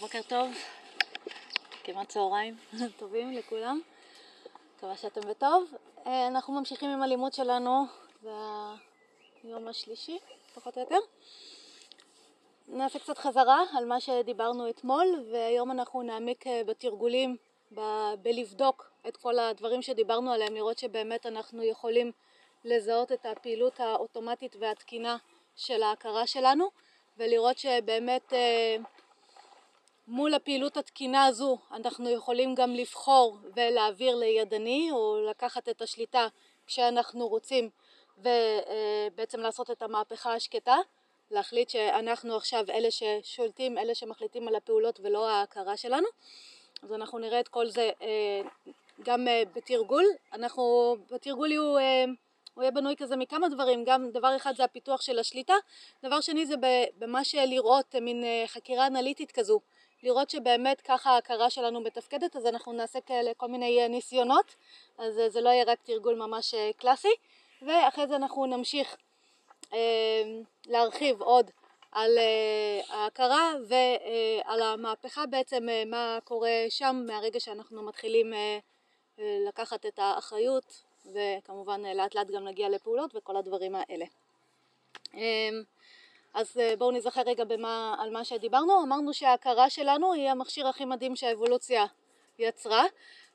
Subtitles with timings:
[0.00, 0.50] בוקר טוב,
[1.84, 2.56] כמעט צהריים
[2.98, 3.80] טובים לכולם,
[4.76, 5.74] מקווה שאתם בטוב.
[6.06, 7.84] אה, אנחנו ממשיכים עם הלימוד שלנו,
[8.22, 8.30] זה
[9.44, 10.18] היום השלישי,
[10.54, 10.98] פחות או יותר.
[12.68, 17.36] נעשה קצת חזרה על מה שדיברנו אתמול, והיום אנחנו נעמיק אה, בתרגולים,
[17.74, 22.12] ב- בלבדוק את כל הדברים שדיברנו עליהם, לראות שבאמת אנחנו יכולים
[22.64, 25.16] לזהות את הפעילות האוטומטית והתקינה
[25.56, 26.68] של ההכרה שלנו,
[27.18, 28.76] ולראות שבאמת אה,
[30.08, 36.28] מול הפעילות התקינה הזו אנחנו יכולים גם לבחור ולהעביר לידני או לקחת את השליטה
[36.66, 37.70] כשאנחנו רוצים
[38.18, 40.76] ובעצם לעשות את המהפכה השקטה,
[41.30, 46.06] להחליט שאנחנו עכשיו אלה ששולטים, אלה שמחליטים על הפעולות ולא ההכרה שלנו.
[46.82, 48.40] אז אנחנו נראה את כל זה אה,
[49.04, 50.04] גם אה, בתרגול.
[50.32, 52.04] אנחנו, בתרגול יהיו, אה,
[52.54, 55.54] הוא יהיה בנוי כזה מכמה דברים, גם דבר אחד זה הפיתוח של השליטה,
[56.02, 56.54] דבר שני זה
[57.00, 59.60] ממש לראות מין חקירה אנליטית כזו
[60.04, 64.54] לראות שבאמת ככה ההכרה שלנו מתפקדת, אז אנחנו נעשה כאלה כל מיני אה, ניסיונות,
[64.98, 67.14] אז אה, זה לא יהיה רק תרגול ממש אה, קלאסי,
[67.62, 68.96] ואחרי זה אנחנו נמשיך
[69.72, 70.22] אה,
[70.66, 71.50] להרחיב עוד
[71.92, 78.58] על אה, ההכרה ועל המהפכה בעצם, אה, מה קורה שם מהרגע שאנחנו מתחילים אה,
[79.48, 84.04] לקחת את האחריות וכמובן לאט לאט גם נגיע לפעולות וכל הדברים האלה.
[86.34, 90.84] אז אה, בואו נזכר רגע במה, על מה שדיברנו, אמרנו שההכרה שלנו היא המכשיר הכי
[90.84, 91.84] מדהים שהאבולוציה
[92.38, 92.84] יצרה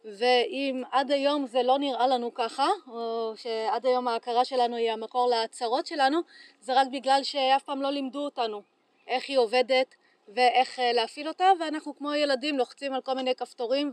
[0.05, 5.29] ואם עד היום זה לא נראה לנו ככה, או שעד היום ההכרה שלנו היא המקור
[5.29, 6.19] להצהרות שלנו,
[6.61, 8.61] זה רק בגלל שאף פעם לא לימדו אותנו
[9.07, 9.95] איך היא עובדת
[10.27, 13.91] ואיך אה, להפעיל אותה, ואנחנו כמו ילדים לוחצים על כל מיני כפתורים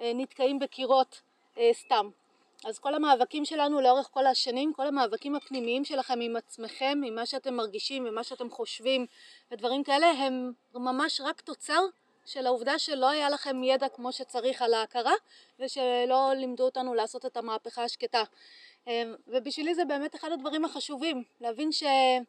[0.00, 1.20] ונתקעים בקירות
[1.58, 2.10] אה, סתם.
[2.64, 7.26] אז כל המאבקים שלנו לאורך כל השנים, כל המאבקים הפנימיים שלכם עם עצמכם, עם מה
[7.26, 9.06] שאתם מרגישים ומה שאתם חושבים
[9.50, 11.80] ודברים כאלה, הם ממש רק תוצר
[12.26, 15.12] של העובדה שלא היה לכם ידע כמו שצריך על ההכרה
[15.58, 18.22] ושלא לימדו אותנו לעשות את המהפכה השקטה.
[18.86, 22.24] אמ, ובשבילי זה באמת אחד הדברים החשובים, להבין שאין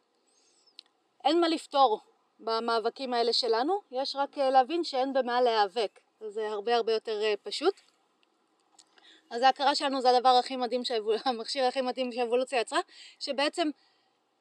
[1.40, 2.00] מה לפתור
[2.40, 7.74] במאבקים האלה שלנו, יש רק להבין שאין במה להיאבק, זה הרבה הרבה יותר אה, פשוט.
[9.30, 11.16] אז ההכרה שלנו זה הדבר הכי מדהים, שהאבול...
[11.24, 12.80] המכשיר הכי מדהים שהאבולוציה יצרה,
[13.18, 13.70] שבעצם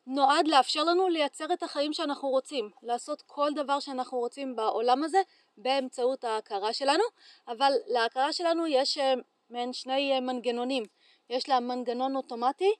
[0.07, 5.21] נועד לאפשר לנו לייצר את החיים שאנחנו רוצים, לעשות כל דבר שאנחנו רוצים בעולם הזה
[5.57, 7.03] באמצעות ההכרה שלנו,
[7.47, 9.13] אבל להכרה שלנו יש אה,
[9.49, 10.83] מעין שני אה, מנגנונים,
[11.29, 12.73] יש לה מנגנון אוטומטי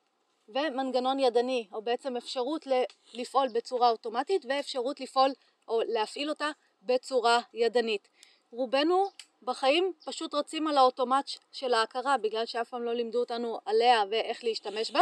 [0.48, 2.68] ומנגנון ידני, או בעצם אפשרות
[3.14, 5.32] לפעול בצורה אוטומטית ואפשרות לפעול
[5.68, 6.50] או להפעיל אותה
[6.82, 8.08] בצורה ידנית.
[8.52, 9.06] רובנו
[9.44, 14.44] בחיים פשוט רצים על האוטומט של ההכרה בגלל שאף פעם לא לימדו אותנו עליה ואיך
[14.44, 15.00] להשתמש בה.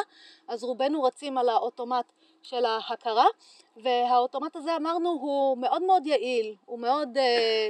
[0.47, 2.05] אז רובנו רצים על האוטומט
[2.41, 3.25] של ההכרה
[3.77, 7.69] והאוטומט הזה אמרנו הוא מאוד מאוד יעיל, הוא מאוד אה,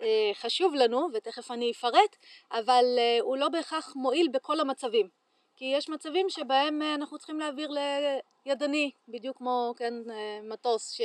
[0.00, 2.16] אה, חשוב לנו ותכף אני אפרט
[2.52, 5.08] אבל אה, הוא לא בהכרח מועיל בכל המצבים.
[5.56, 7.70] כי יש מצבים שבהם אה, אנחנו צריכים להעביר
[8.46, 11.00] לידני בדיוק כמו כן, אה, מטוס ש...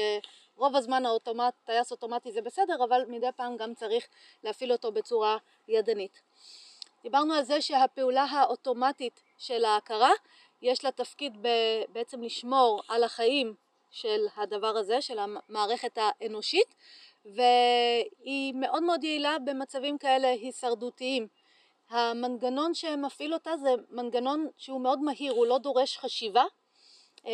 [0.58, 4.08] רוב הזמן האוטומט, טייס אוטומטי זה בסדר, אבל מדי פעם גם צריך
[4.44, 5.38] להפעיל אותו בצורה
[5.68, 6.22] ידנית.
[7.03, 10.12] דיברנו על זה שהפעולה האוטומטית של ההכרה,
[10.62, 11.38] יש לה תפקיד
[11.90, 13.56] בעצם לשמור על החיים
[13.91, 16.75] של הדבר הזה, של המערכת האנושית,
[17.25, 21.28] והיא מאוד מאוד יעילה במצבים כאלה הישרדותיים.
[21.90, 26.44] המנגנון שמפעיל אותה זה מנגנון שהוא מאוד מהיר, הוא לא דורש חשיבה,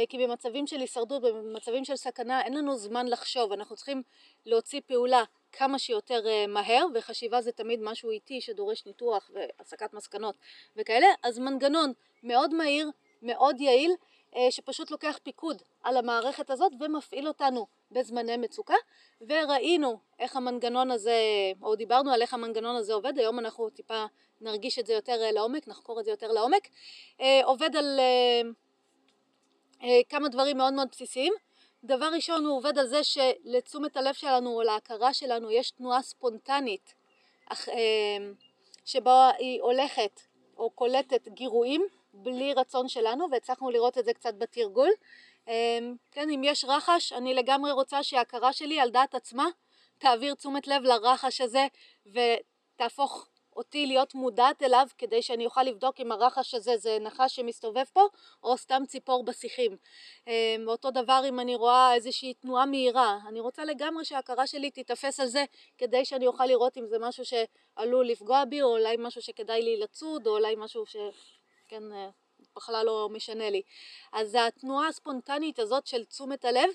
[0.09, 4.03] כי במצבים של הישרדות, במצבים של סכנה, אין לנו זמן לחשוב, אנחנו צריכים
[4.45, 10.35] להוציא פעולה כמה שיותר אה, מהר, וחשיבה זה תמיד משהו איטי שדורש ניתוח והסקת מסקנות
[10.75, 12.89] וכאלה, אז מנגנון מאוד מהיר,
[13.21, 13.91] מאוד יעיל,
[14.35, 18.75] אה, שפשוט לוקח פיקוד על המערכת הזאת ומפעיל אותנו בזמני מצוקה,
[19.21, 21.13] וראינו איך המנגנון הזה,
[21.61, 24.05] או דיברנו על איך המנגנון הזה עובד, היום אנחנו טיפה
[24.41, 26.67] נרגיש את זה יותר לעומק, נחקור את זה יותר לעומק,
[27.43, 28.49] עובד על אה,
[30.09, 31.33] כמה דברים מאוד מאוד בסיסיים.
[31.83, 36.93] דבר ראשון הוא עובד על זה שלתשומת הלב שלנו או להכרה שלנו יש תנועה ספונטנית
[37.51, 37.57] אה,
[38.85, 40.21] שבה היא הולכת
[40.57, 44.89] או קולטת גירויים בלי רצון שלנו והצלחנו לראות את זה קצת בתרגול.
[45.47, 45.79] אה,
[46.11, 49.47] כן, אם יש רחש אני לגמרי רוצה שההכרה שלי על דעת עצמה
[49.97, 51.67] תעביר תשומת לב לרחש הזה
[52.05, 57.83] ותהפוך אותי להיות מודעת אליו כדי שאני אוכל לבדוק אם הרחש הזה זה נחש שמסתובב
[57.93, 58.01] פה
[58.43, 59.77] או סתם ציפור בשיחים.
[60.27, 65.19] אמ, אותו דבר אם אני רואה איזושהי תנועה מהירה, אני רוצה לגמרי שההכרה שלי תיתפס
[65.19, 65.45] על זה
[65.77, 69.77] כדי שאני אוכל לראות אם זה משהו שעלול לפגוע בי או אולי משהו שכדאי לי
[69.77, 72.09] לצוד או אולי משהו שכן אה,
[72.55, 73.61] בכלל לא משנה לי.
[74.13, 76.69] אז התנועה הספונטנית הזאת של תשומת הלב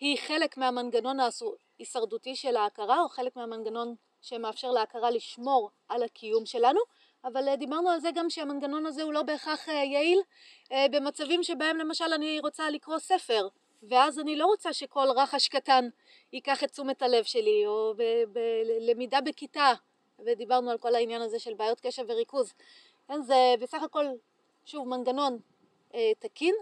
[0.00, 6.80] היא חלק מהמנגנון ההישרדותי של ההכרה או חלק מהמנגנון שמאפשר להכרה לשמור על הקיום שלנו
[7.24, 10.18] אבל אה, דיברנו על זה גם שהמנגנון הזה הוא לא בהכרח אה, יעיל.
[10.72, 13.48] אה, במצבים שבהם למשל אני רוצה לקרוא ספר
[13.82, 15.88] ואז אני לא רוצה שכל רחש קטן
[16.32, 17.94] ייקח את תשומת הלב שלי או
[18.32, 19.72] בלמידה בכיתה
[20.18, 22.52] ודיברנו על כל העניין הזה של בעיות קשב וריכוז.
[23.08, 24.06] כן, זה בסך הכל
[24.64, 25.38] שוב מנגנון
[25.94, 26.54] אה, תקין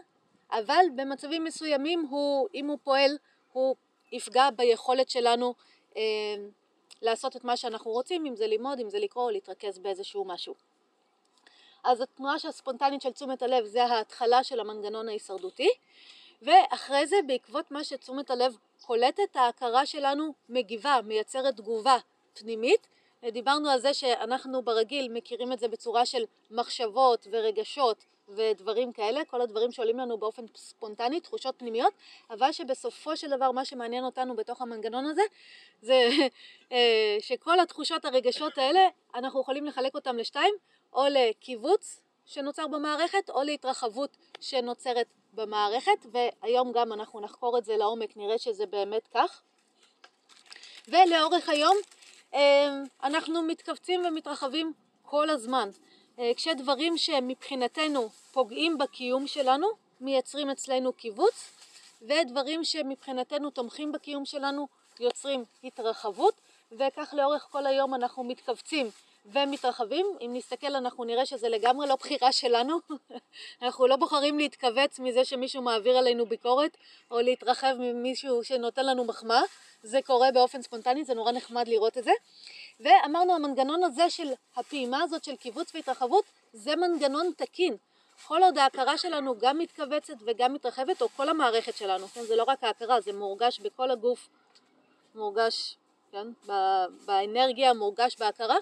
[0.53, 3.11] אבל במצבים מסוימים הוא אם הוא פועל
[3.53, 3.77] הוא
[4.13, 5.55] יפגע ביכולת שלנו
[5.97, 6.03] אה,
[7.05, 10.55] לעשות את מה שאנחנו רוצים, אם זה ללמוד, אם זה לקרוא או להתרכז באיזשהו משהו.
[11.85, 15.69] אז התנועה הספונטנית של תשומת הלב זה ההתחלה של המנגנון ההישרדותי
[16.43, 18.57] ואחרי זה בעקבות מה שתשומת הלב
[18.87, 21.97] קולטת ההכרה שלנו מגיבה, מייצרת תגובה
[22.35, 22.87] פנימית
[23.33, 29.41] דיברנו על זה שאנחנו ברגיל מכירים את זה בצורה של מחשבות ורגשות ודברים כאלה, כל
[29.41, 31.93] הדברים שעולים לנו באופן ספונטני, תחושות פנימיות,
[32.31, 35.23] אבל שבסופו של דבר מה שמעניין אותנו בתוך המנגנון הזה
[35.83, 36.09] זה
[36.73, 40.55] אה, שכל התחושות הרגשות האלה אנחנו יכולים לחלק אותם לשתיים,
[40.93, 48.17] או לקיבוץ שנוצר במערכת או להתרחבות שנוצרת במערכת והיום גם אנחנו נחקור את זה לעומק,
[48.17, 49.43] נראה שזה באמת כך.
[50.89, 51.77] ולאורך היום
[52.35, 54.73] אה, אנחנו מתכווצים ומתרחבים
[55.03, 55.71] כל הזמן
[56.37, 59.67] כשדברים שמבחינתנו פוגעים בקיום שלנו
[60.01, 61.51] מייצרים אצלנו קיבוץ
[62.03, 64.69] ודברים שמבחינתנו תומכים בקיום שלנו
[65.01, 66.35] יוצרים התרחבות
[66.73, 68.91] וכך לאורך כל היום אנחנו מתכווצים
[69.27, 70.07] ומתרחבים.
[70.21, 72.79] אם נסתכל אנחנו נראה שזה לגמרי לא בחירה שלנו,
[73.63, 76.77] אנחנו לא בוחרים להתכווץ מזה שמישהו מעביר עלינו ביקורת
[77.11, 79.43] או להתרחב ממישהו שנותן לנו מחמאה,
[79.83, 82.13] זה קורה באופן ספונטני, זה נורא נחמד לראות את זה.
[82.81, 87.77] ואמרנו המנגנון הזה של הפעימה הזאת של קיבוץ והתרחבות זה מנגנון תקין.
[88.27, 92.23] כל עוד ההכרה שלנו גם מתכווצת וגם מתרחבת, או כל המערכת שלנו, כן?
[92.23, 94.29] זה לא רק ההכרה, זה מורגש בכל הגוף,
[95.15, 95.77] מורגש,
[96.13, 96.27] כן?
[97.07, 98.57] באנרגיה, מורגש בהכרה.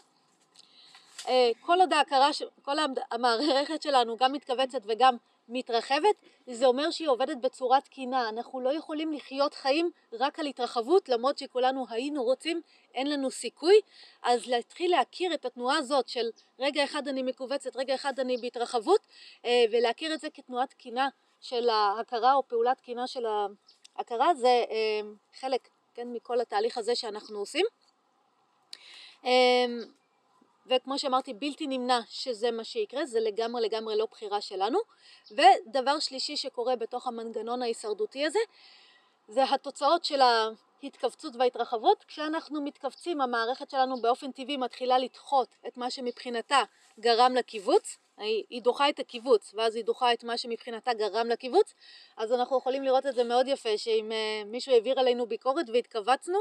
[1.29, 2.29] אה, כל עוד ההכרה,
[2.63, 2.77] כל
[3.11, 5.17] המערכת שלנו גם מתכווצת וגם
[5.49, 6.17] מתרחבת,
[6.47, 8.29] זה אומר שהיא עובדת בצורה תקינה.
[8.29, 12.61] אנחנו לא יכולים לחיות חיים רק על התרחבות, למרות שכולנו היינו רוצים,
[12.95, 13.81] אין לנו סיכוי.
[14.23, 19.01] אז להתחיל להכיר את התנועה הזאת של רגע אחד אני מכווצת, רגע אחד אני בהתרחבות,
[19.45, 21.09] אה, ולהכיר את זה כתנועה תקינה
[21.41, 23.27] של ההכרה או פעולה תקינה של
[23.97, 25.01] ההכרה, זה אה,
[25.41, 27.67] חלק, כן, מכל התהליך הזה שאנחנו עושים.
[30.67, 34.79] וכמו שאמרתי בלתי נמנע שזה מה שיקרה, זה לגמרי לגמרי לא בחירה שלנו.
[35.31, 38.39] ודבר שלישי שקורה בתוך המנגנון ההישרדותי הזה,
[39.29, 40.21] זה התוצאות של
[40.83, 42.05] ההתכווצות וההתרחבות.
[42.05, 46.63] כשאנחנו מתכווצים המערכת שלנו באופן טבעי מתחילה לדחות את מה שמבחינתה
[47.01, 51.75] גרם לקיבוץ, היא דוחה את הקיבוץ ואז היא דוחה את מה שמבחינתה גרם לקיבוץ,
[52.17, 56.39] אז אנחנו יכולים לראות את זה מאוד יפה, שאם אה, מישהו העביר עלינו ביקורת והתכווצנו,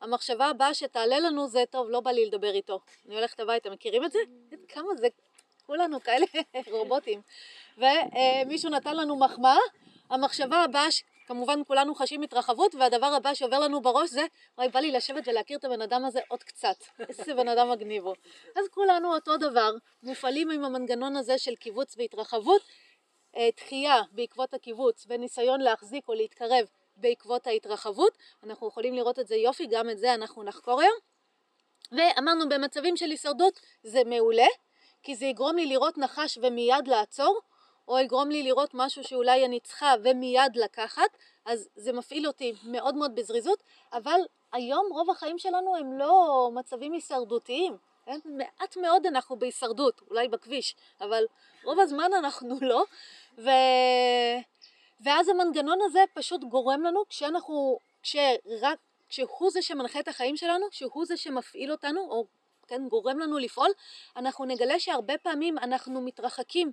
[0.00, 4.04] המחשבה הבאה שתעלה לנו זה, טוב, לא בא לי לדבר איתו, אני הולכת הביתה, מכירים
[4.04, 4.18] את זה?
[4.68, 5.06] כמה זה,
[5.66, 6.26] כולנו כאלה
[6.72, 7.20] רובוטים.
[7.78, 9.58] ומישהו נתן לנו מחמאה,
[10.10, 10.86] המחשבה הבאה,
[11.26, 14.26] כמובן כולנו חשים התרחבות, והדבר הבא שעובר לנו בראש זה,
[14.58, 16.76] וואי, בא לי לשבת ולהכיר את הבן אדם הזה עוד קצת,
[17.08, 18.14] איזה בן אדם מגניב הוא.
[18.56, 19.70] אז כולנו אותו דבר,
[20.02, 22.62] מופעלים עם המנגנון הזה של קיבוץ והתרחבות,
[23.36, 26.66] אה, דחייה בעקבות הקיבוץ וניסיון להחזיק או להתקרב
[26.96, 30.96] בעקבות ההתרחבות, אנחנו יכולים לראות את זה יופי, גם את זה אנחנו נחקור היום.
[31.92, 34.46] ואמרנו במצבים של הישרדות זה מעולה,
[35.02, 37.40] כי זה יגרום לי לראות נחש ומיד לעצור,
[37.88, 42.94] או יגרום לי לראות משהו שאולי אני צריכה ומיד לקחת, אז זה מפעיל אותי מאוד
[42.94, 43.62] מאוד בזריזות,
[43.92, 44.20] אבל
[44.52, 47.76] היום רוב החיים שלנו הם לא מצבים הישרדותיים,
[48.06, 48.18] כן?
[48.24, 51.24] מעט מאוד אנחנו בהישרדות, אולי בכביש, אבל
[51.64, 52.84] רוב הזמן אנחנו לא,
[53.38, 53.50] ו...
[55.00, 61.06] ואז המנגנון הזה פשוט גורם לנו כשאנחנו, כשרק, כשהוא זה שמנחה את החיים שלנו, שהוא
[61.06, 62.26] זה שמפעיל אותנו, או
[62.66, 63.70] כן, גורם לנו לפעול,
[64.16, 66.72] אנחנו נגלה שהרבה פעמים אנחנו מתרחקים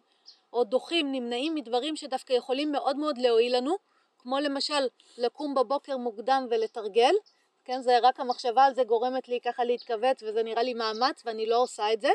[0.54, 3.76] או דוחים, נמנעים מדברים שדווקא יכולים מאוד מאוד להועיל לנו,
[4.18, 7.14] כמו למשל לקום בבוקר מוקדם ולתרגל,
[7.66, 11.46] כן, זה רק המחשבה על זה גורמת לי ככה להתכווץ וזה נראה לי מאמץ ואני
[11.46, 12.10] לא עושה את זה,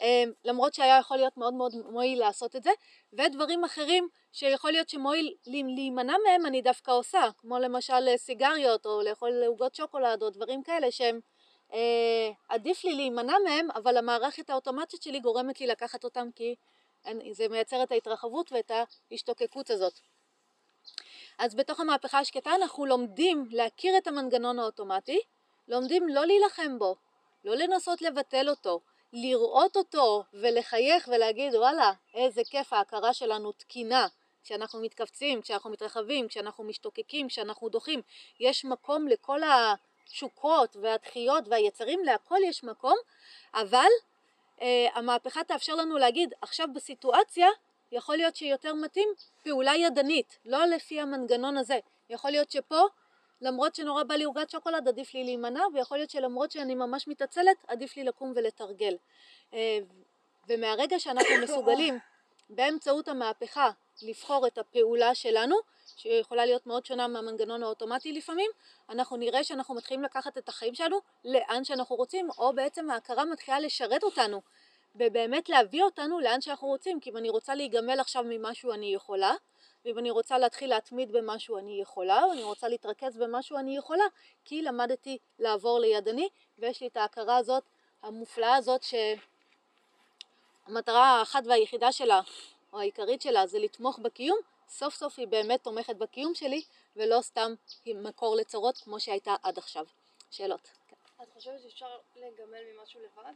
[0.00, 2.70] אמ, למרות שהיה יכול להיות מאוד מאוד מועיל לעשות את זה,
[3.12, 9.02] ודברים אחרים שיכול להיות שמועיל להימנע מהם אני דווקא עושה, כמו למשל אה, סיגריות או
[9.02, 11.20] לאכול עוגות שוקולד או דברים כאלה שהם
[11.72, 16.54] אה, עדיף לי להימנע מהם, אבל המערכת האוטומטית שלי גורמת לי לקחת אותם כי
[17.32, 18.70] זה מייצר את ההתרחבות ואת
[19.10, 20.00] ההשתוקקות הזאת.
[21.38, 25.20] אז בתוך המהפכה השקטה אנחנו לומדים להכיר את המנגנון האוטומטי,
[25.68, 26.96] לומדים לא להילחם בו,
[27.44, 28.80] לא לנסות לבטל אותו,
[29.12, 34.06] לראות אותו ולחייך ולהגיד וואלה איזה כיף ההכרה שלנו תקינה
[34.44, 38.02] כשאנחנו מתכווצים, כשאנחנו מתרחבים, כשאנחנו משתוקקים, כשאנחנו דוחים,
[38.40, 42.96] יש מקום לכל התשוקות והדחיות והיצרים, להכל יש מקום,
[43.54, 43.88] אבל
[44.94, 47.48] המהפכה תאפשר לנו להגיד עכשיו בסיטואציה
[47.92, 49.08] יכול להיות שיותר מתאים
[49.44, 51.78] פעולה ידנית, לא לפי המנגנון הזה,
[52.10, 52.80] יכול להיות שפה
[53.40, 57.56] למרות שנורא בא לי עוגת שוקולד עדיף לי להימנע ויכול להיות שלמרות שאני ממש מתעצלת
[57.68, 58.96] עדיף לי לקום ולתרגל.
[59.54, 59.78] אה,
[60.48, 61.98] ומהרגע שאנחנו מסוגלים
[62.50, 63.70] באמצעות המהפכה
[64.02, 65.56] לבחור את הפעולה שלנו
[65.96, 68.50] שיכולה להיות מאוד שונה מהמנגנון האוטומטי לפעמים,
[68.88, 73.60] אנחנו נראה שאנחנו מתחילים לקחת את החיים שלנו לאן שאנחנו רוצים, או בעצם ההכרה מתחילה
[73.60, 74.40] לשרת אותנו,
[74.94, 79.34] ובאמת להביא אותנו לאן שאנחנו רוצים, כי אם אני רוצה להיגמל עכשיו ממשהו אני יכולה,
[79.84, 84.04] ואם אני רוצה להתחיל להתמיד במשהו אני יכולה, או אני רוצה להתרכז במשהו אני יכולה,
[84.44, 86.28] כי למדתי לעבור לידני,
[86.58, 87.62] ויש לי את ההכרה הזאת,
[88.02, 88.82] המופלאה הזאת,
[90.66, 92.20] שהמטרה האחת והיחידה שלה,
[92.72, 94.38] או העיקרית שלה, זה לתמוך בקיום,
[94.70, 96.62] סוף סוף היא באמת תומכת בקיום שלי,
[96.96, 99.86] ולא סתם היא מקור לצרות כמו שהייתה עד עכשיו.
[100.30, 100.70] שאלות.
[101.22, 103.32] את חושבת שאפשר לגמל ממשהו לבד?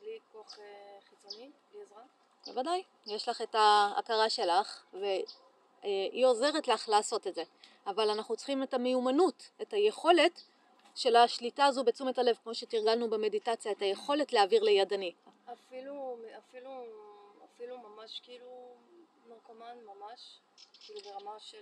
[0.00, 1.50] בלי כוח אה, חיצוני?
[1.72, 2.02] בלי עזרה?
[2.46, 7.42] בוודאי, יש לך את ההכרה שלך, והיא עוזרת לך לעשות את זה.
[7.86, 10.42] אבל אנחנו צריכים את המיומנות, את היכולת
[10.94, 15.12] של השליטה הזו בתשומת הלב, כמו שתרגלנו במדיטציה, את היכולת להעביר לידני.
[15.52, 16.84] אפילו, אפילו,
[17.44, 18.74] אפילו ממש כאילו
[19.28, 20.38] נרקומן ממש,
[20.86, 21.56] כאילו ברמה של...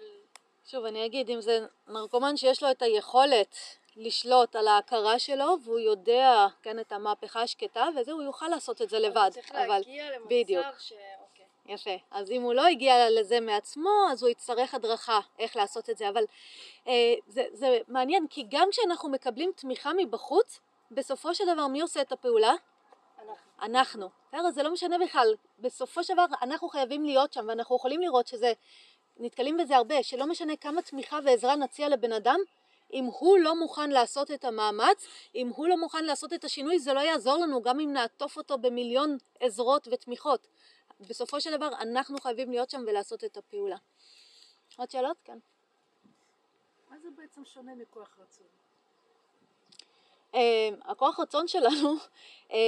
[0.66, 3.56] שוב, אני אגיד, אם זה נרקומן שיש לו את היכולת
[3.96, 8.90] לשלוט על ההכרה שלו והוא יודע, כן, את המהפכה השקטה וזה, הוא יוכל לעשות את
[8.90, 9.30] זה לבד.
[9.32, 10.66] צריך אבל, להגיע למצב בדיוק.
[10.78, 10.92] ש...
[10.92, 11.44] אוקיי.
[11.66, 11.96] יפה.
[12.10, 16.08] אז אם הוא לא הגיע לזה מעצמו, אז הוא יצטרך הדרכה איך לעשות את זה.
[16.08, 16.24] אבל
[16.86, 22.00] אה, זה, זה מעניין, כי גם כשאנחנו מקבלים תמיכה מבחוץ, בסופו של דבר מי עושה
[22.00, 22.54] את הפעולה?
[23.62, 24.08] אנחנו.
[24.32, 24.52] אנחנו.
[24.52, 25.34] זה לא משנה בכלל.
[25.58, 28.52] בסופו של דבר אנחנו חייבים להיות שם, ואנחנו יכולים לראות שזה,
[29.16, 32.40] נתקלים בזה הרבה, שלא משנה כמה תמיכה ועזרה נציע לבן אדם,
[32.92, 36.92] אם הוא לא מוכן לעשות את המאמץ, אם הוא לא מוכן לעשות את השינוי, זה
[36.92, 40.46] לא יעזור לנו, גם אם נעטוף אותו במיליון עזרות ותמיכות.
[41.00, 43.76] בסופו של דבר אנחנו חייבים להיות שם ולעשות את הפעולה.
[44.76, 45.16] עוד שאלות?
[45.24, 45.38] כן.
[46.90, 48.46] מה זה בעצם שונה מכוח רצון?
[50.34, 51.94] אה, הכוח רצון שלנו
[52.52, 52.58] אה,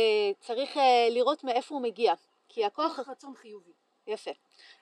[0.41, 2.15] צריך אה, לראות מאיפה הוא מגיע.
[2.49, 2.97] כי הכוח...
[2.97, 3.73] כוח רצון חיובי.
[4.07, 4.31] יפה.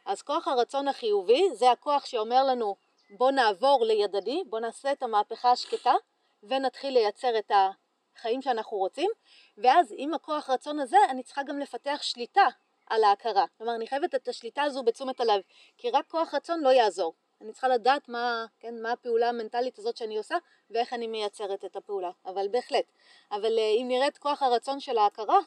[0.05, 2.77] אז כוח הרצון החיובי זה הכוח שאומר לנו
[3.11, 5.93] בוא נעבור לידני, בוא נעשה את המהפכה השקטה
[6.43, 7.53] ונתחיל לייצר את
[8.17, 9.11] החיים שאנחנו רוצים
[9.59, 12.47] ואז עם הכוח רצון הזה אני צריכה גם לפתח שליטה
[12.87, 13.45] על ההכרה.
[13.59, 15.41] כלומר אני חייבת את השליטה הזו בתשומת הלב
[15.79, 17.15] כי רק כוח רצון לא יעזור.
[17.41, 20.37] אני צריכה לדעת מה, כן, מה הפעולה המנטלית הזאת שאני עושה
[20.71, 22.85] ואיך אני מייצרת את הפעולה, אבל בהחלט.
[23.33, 25.39] אבל אה, אם נראה את כוח הרצון של ההכרה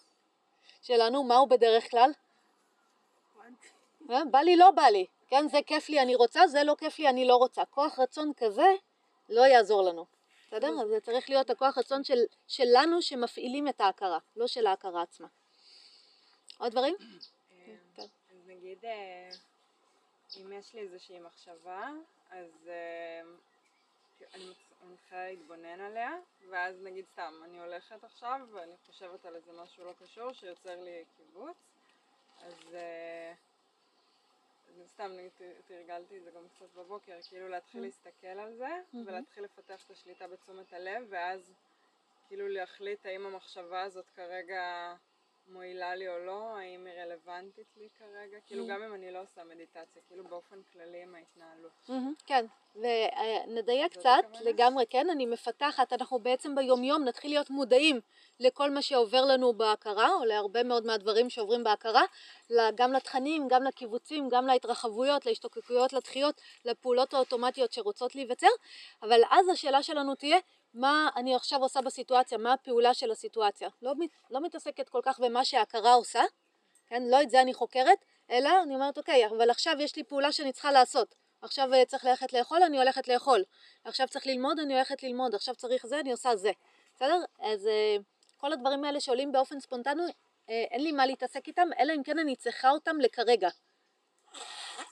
[0.82, 2.12] שלנו, מה הוא בדרך כלל?
[4.12, 7.00] אה, בא לי לא בא לי, כן זה כיף לי אני רוצה, זה לא כיף
[7.00, 7.66] לי אני לא רוצה.
[7.66, 8.68] כוח רצון כזה
[9.30, 10.06] לא יעזור לנו,
[10.48, 10.82] בסדר?
[10.82, 15.28] אז זה צריך להיות הכוח רצון של, שלנו שמפעילים את ההכרה, לא של ההכרה עצמה.
[16.58, 16.96] עוד דברים?
[17.96, 18.02] כן.
[18.02, 19.30] אז נגיד, אה,
[20.38, 21.90] אם יש לי איזושהי מחשבה,
[22.30, 23.22] אז אה,
[24.34, 24.46] אני
[24.84, 26.12] מתחילה להתבונן עליה,
[26.50, 31.04] ואז נגיד סתם, אני הולכת עכשיו ואני חושבת על איזה משהו לא קשור שיוצר לי
[31.18, 31.58] קיבוץ,
[32.42, 32.76] אה, אז
[34.86, 35.12] סתם
[35.66, 39.08] תרגלתי את זה גם קצת בבוקר, כאילו להתחיל להסתכל על זה, מהמם.
[39.08, 41.54] ולהתחיל לפתח את השליטה בתשומת הלב, ואז
[42.28, 44.94] כאילו להחליט האם המחשבה הזאת כרגע
[45.50, 48.70] מועילה לי או לא, האם היא רלוונטית לי כרגע, כאילו Mm.
[48.70, 51.72] גם אם אני לא עושה מדיטציה, כאילו באופן כללי עם ההתנהלות.
[51.90, 54.24] מהמם, כן, ונדייק קצת?
[54.42, 58.00] לגמרי כן, אני מפתחת, אנחנו בעצם ביומיום נתחיל להיות מודעים
[58.40, 62.04] לכל מה שעובר לנו בהכרה, או להרבה מאוד מהדברים שעוברים בהכרה,
[62.76, 68.48] גם לתכנים, גם לקיבוצים, גם להתרחבויות, להשתוקקויות, לדחיות, לפעולות האוטומטיות שרוצות להיווצר,
[69.02, 70.38] אבל אז השאלה שלנו תהיה,
[70.78, 73.70] מה אני עכשיו עושה בסיטואציה, מה הפעולה של הסיטואציה.
[73.82, 73.94] לא,
[74.32, 76.24] לא מתעסקת כל כך במה שההכרה עושה,
[76.88, 80.32] כן, לא את זה אני חוקרת, אלא אני אומרת אוקיי, אבל עכשיו יש לי פעולה
[80.32, 83.44] שאני צריכה לעשות, עכשיו אה, צריך ללכת לאכול, אני הולכת לאכול,
[83.84, 86.52] עכשיו צריך ללמוד, אני הולכת ללמוד, עכשיו צריך זה, אני עושה זה,
[86.96, 87.24] בסדר?
[87.40, 87.98] אז אה,
[88.38, 90.12] כל הדברים האלה שעולים באופן ספונטני,
[90.50, 93.50] אה, אין לי מה להתעסק איתם, אלא אם כן אני צריכה אותם לכרגע.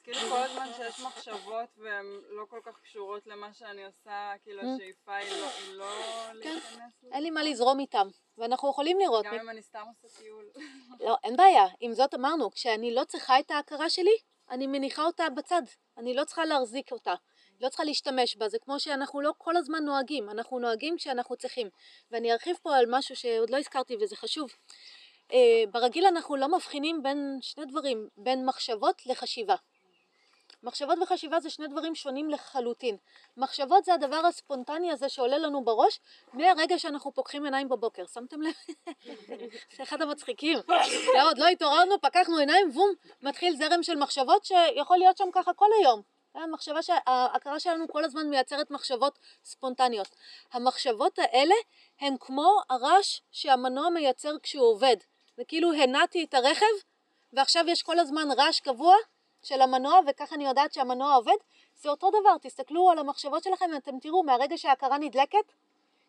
[0.04, 4.66] כאילו כל הזמן שיש מחשבות והן לא כל כך קשורות למה שאני עושה, כאילו Mm.
[4.76, 5.90] השאיפה היא לא, היא לא
[6.34, 6.74] להיכנס
[7.04, 7.14] לזה.
[7.14, 10.46] אין לי מה לזרום איתם, ואנחנו יכולים לראות, גם אם אני סתם עושה טיול.
[11.06, 14.18] לא, אין בעיה, עם זאת אמרנו, כשאני לא צריכה את ההכרה שלי,
[14.50, 15.62] אני מניחה אותה בצד,
[15.98, 17.14] אני לא צריכה להחזיק אותה,
[17.62, 21.70] לא צריכה להשתמש בה, זה כמו שאנחנו לא כל הזמן נוהגים, אנחנו נוהגים כשאנחנו צריכים.
[22.12, 24.50] ואני ארחיב פה על משהו שעוד לא הזכרתי וזה חשוב.
[25.32, 29.56] אה, ברגיל אנחנו לא מבחינים בין שני דברים, בין מחשבות לחשיבה.
[30.66, 32.98] מחשבות וחשיבה זה שני דברים שונים לחלוטין.
[33.38, 36.00] מחשבות זה הדבר הספונטני הזה שעולה לנו בראש
[36.34, 38.54] מהרגע שאנחנו פוקחים עיניים בבוקר, שמתם לב?
[39.78, 40.58] זה אחד המצחיקים.
[41.28, 42.90] עוד לא התעוררנו, פקחנו עיניים, בום,
[43.22, 46.02] מתחיל זרם של מחשבות שיכול להיות שם ככה כל היום.
[46.34, 50.16] המחשבה שההכרה שלנו כל הזמן מייצרת מחשבות ספונטניות.
[50.54, 51.56] המחשבות האלה
[52.00, 54.96] הן כמו הרעש שהמנוע מייצר כשהוא עובד.
[55.38, 56.76] זה כאילו הנעתי את הרכב
[57.34, 58.96] ועכשיו יש כל הזמן רעש קבוע
[59.46, 61.36] של המנוע וככה אני יודעת שהמנוע עובד.
[61.76, 65.52] זה אותו דבר, תסתכלו על המחשבות שלכם ואתם תראו מהרגע שההכרה נדלקת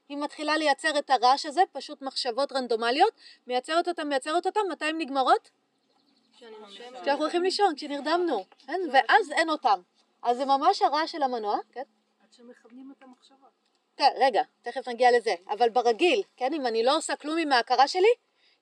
[0.08, 3.12] היא מתחילה לייצר את הרעש הזה, פשוט מחשבות רנדומליות,
[3.46, 5.50] מייצרת אותם, מייצרת אותם, מתי הן נגמרות?
[7.02, 8.80] כשאנחנו הולכים לישון, כשנרדמנו, כן?
[8.92, 9.80] ואז אין אותם.
[10.22, 11.82] אז זה ממש הרעש של המנוע, כן?
[12.22, 13.46] עד שמכוונים את המחשבה.
[13.96, 15.34] כן, רגע, תכף נגיע לזה.
[15.48, 18.08] אבל ברגיל, כן, אם אני לא עושה כלום עם ההכרה שלי,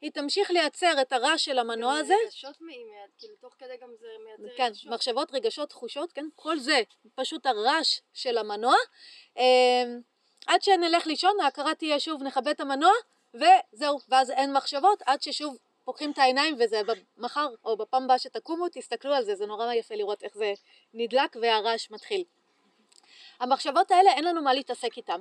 [0.04, 2.14] היא תמשיך לייצר את הרעש של המנוע הזה.
[2.26, 2.84] רגשות מעי-
[3.18, 4.92] כאילו תוך כדי גם זה מייצר כן, רגשות.
[4.92, 6.82] מחשבות, רגשות, תחושות, כן, כל זה
[7.14, 8.74] פשוט הרעש של המנוע.
[9.36, 9.42] אמ,
[10.46, 12.92] עד שנלך לישון, ההכרה תהיה שוב, נכבה את המנוע,
[13.34, 16.80] וזהו, ואז אין מחשבות, עד ששוב פוקחים את העיניים, וזה
[17.16, 20.52] מחר או בפעם הבאה שתקומו, תסתכלו על זה, זה נורא יפה לראות איך זה
[20.94, 22.24] נדלק והרעש מתחיל.
[23.40, 25.20] המחשבות האלה, אין לנו מה להתעסק איתן.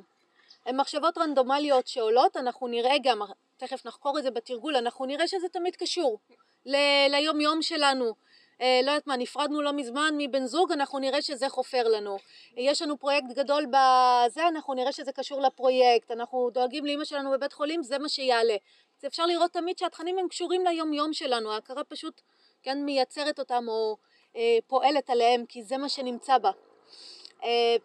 [0.66, 3.22] הן מחשבות רנדומליות שעולות, אנחנו נראה גם,
[3.68, 6.20] תכף נחקור את זה בתרגול, אנחנו נראה שזה תמיד קשור
[6.66, 8.14] ל- ליום יום שלנו.
[8.62, 12.18] אה, לא יודעת מה, נפרדנו לא מזמן מבן זוג, אנחנו נראה שזה חופר לנו.
[12.58, 16.12] יש לנו פרויקט גדול בזה, אנחנו נראה שזה קשור לפרויקט.
[16.12, 18.56] אנחנו דואגים לאמא שלנו בבית חולים, זה מה שיעלה.
[19.00, 22.22] אז אפשר לראות תמיד שהתכנים הם קשורים ליום יום שלנו, ההכרה פשוט
[22.64, 23.98] כן מייצרת אותם או
[24.36, 26.52] אה, פועלת עליהם, כי זה מה שנמצא בה.
[27.44, 27.76] אה,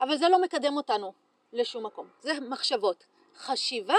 [0.00, 1.12] אבל זה לא מקדם אותנו
[1.52, 3.04] לשום מקום, זה מחשבות.
[3.36, 3.94] חשיבה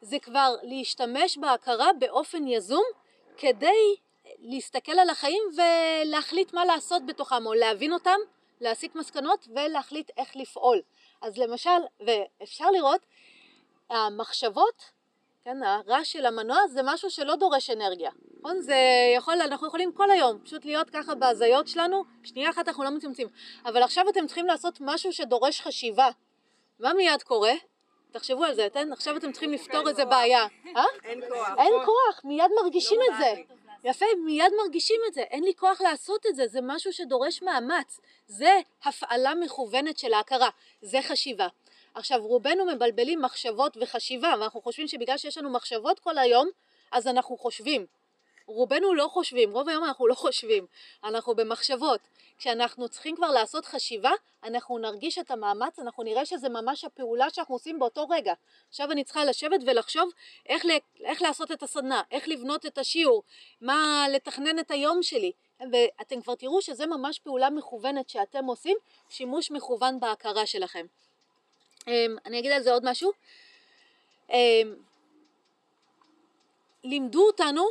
[0.00, 2.84] זה כבר להשתמש בהכרה באופן יזום
[3.36, 3.96] כדי
[4.38, 8.18] להסתכל על החיים ולהחליט מה לעשות בתוכם או להבין אותם,
[8.60, 10.80] להסיק מסקנות ולהחליט איך לפעול.
[11.22, 11.70] אז למשל,
[12.06, 13.00] ואפשר לראות,
[13.90, 14.84] המחשבות,
[15.44, 18.60] כן, הרעש של המנוע זה משהו שלא דורש אנרגיה, נכון?
[18.60, 18.76] זה
[19.16, 23.28] יכול, אנחנו יכולים כל היום פשוט להיות ככה בהזיות שלנו, שנייה אחת אנחנו לא מצמצמים,
[23.64, 26.08] אבל עכשיו אתם צריכים לעשות משהו שדורש חשיבה.
[26.80, 27.52] מה מיד קורה?
[28.12, 28.92] תחשבו על זה, כן?
[28.92, 30.46] עכשיו אתם צריכים לפתור איזה בעיה.
[30.76, 30.84] אה?
[31.04, 31.48] אין כוח.
[31.58, 33.34] אין כוח, מיד מרגישים את זה.
[33.84, 35.20] יפה, מיד מרגישים את זה.
[35.20, 38.00] אין לי כוח לעשות את זה, זה משהו שדורש מאמץ.
[38.26, 40.48] זה הפעלה מכוונת של ההכרה,
[40.82, 41.48] זה חשיבה.
[41.94, 46.48] עכשיו, רובנו מבלבלים מחשבות וחשיבה, ואנחנו חושבים שבגלל שיש לנו מחשבות כל היום,
[46.92, 47.86] אז אנחנו חושבים.
[48.50, 50.66] רובנו לא חושבים, רוב היום אנחנו לא חושבים,
[51.04, 52.00] אנחנו במחשבות.
[52.38, 54.10] כשאנחנו צריכים כבר לעשות חשיבה,
[54.44, 58.34] אנחנו נרגיש את המאמץ, אנחנו נראה שזה ממש הפעולה שאנחנו עושים באותו רגע.
[58.68, 60.10] עכשיו אני צריכה לשבת ולחשוב
[60.46, 60.64] איך,
[61.04, 63.22] איך לעשות את הסדנה, איך לבנות את השיעור,
[63.60, 65.32] מה לתכנן את היום שלי.
[65.72, 68.76] ואתם כבר תראו שזה ממש פעולה מכוונת שאתם עושים,
[69.08, 70.86] שימוש מכוון בהכרה שלכם.
[71.86, 73.12] אמ, אני אגיד על זה עוד משהו.
[74.30, 74.74] אמ,
[76.84, 77.64] לימדו אותנו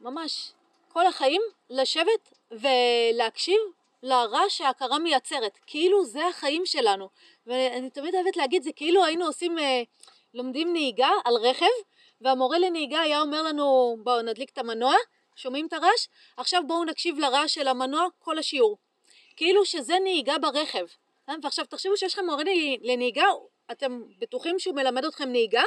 [0.00, 0.52] ממש
[0.88, 3.60] כל החיים לשבת ולהקשיב
[4.02, 7.08] לרעש שההכרה מייצרת, כאילו זה החיים שלנו.
[7.46, 9.82] ואני תמיד אוהבת להגיד, זה כאילו היינו עושים, אה,
[10.34, 11.66] לומדים נהיגה על רכב,
[12.20, 14.94] והמורה לנהיגה היה אומר לנו, בואו נדליק את המנוע,
[15.36, 16.06] שומעים את הרעש?
[16.36, 18.78] עכשיו בואו נקשיב לרעש של המנוע כל השיעור.
[19.36, 20.86] כאילו שזה נהיגה ברכב.
[21.28, 21.34] אה?
[21.42, 22.44] ועכשיו תחשבו שיש לכם מורה
[22.80, 23.26] לנהיגה,
[23.72, 25.62] אתם בטוחים שהוא מלמד אתכם נהיגה,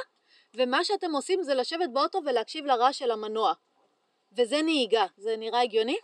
[0.54, 3.54] ומה שאתם עושים זה לשבת באוטו ולהקשיב לרעש של המנוע.
[4.38, 5.98] וזה נהיגה, זה נראה הגיוני?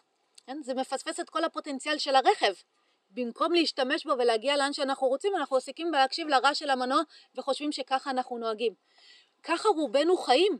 [0.45, 0.57] כן?
[0.63, 2.53] זה מפספס את כל הפוטנציאל של הרכב.
[3.09, 7.01] במקום להשתמש בו ולהגיע לאן שאנחנו רוצים, אנחנו עסוקים בלהקשיב לרעש של המנוע
[7.35, 8.73] וחושבים שככה אנחנו נוהגים.
[9.43, 10.57] ככה רובנו חיים.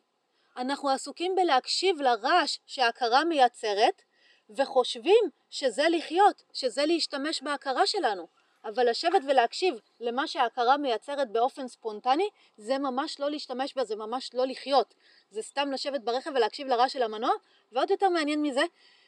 [0.58, 4.02] אנחנו עסוקים בלהקשיב לרעש שההכרה מייצרת
[4.50, 8.28] וחושבים שזה לחיות, שזה להשתמש בהכרה שלנו.
[8.68, 14.30] אבל לשבת ולהקשיב למה שההכרה מייצרת באופן ספונטני, זה ממש לא להשתמש בה, זה ממש
[14.34, 14.94] לא לחיות.
[15.32, 17.32] זה סתם לשבת ברכב ולהקשיב לרעש של המנוע,
[17.72, 18.62] ועוד יותר מעניין מזה,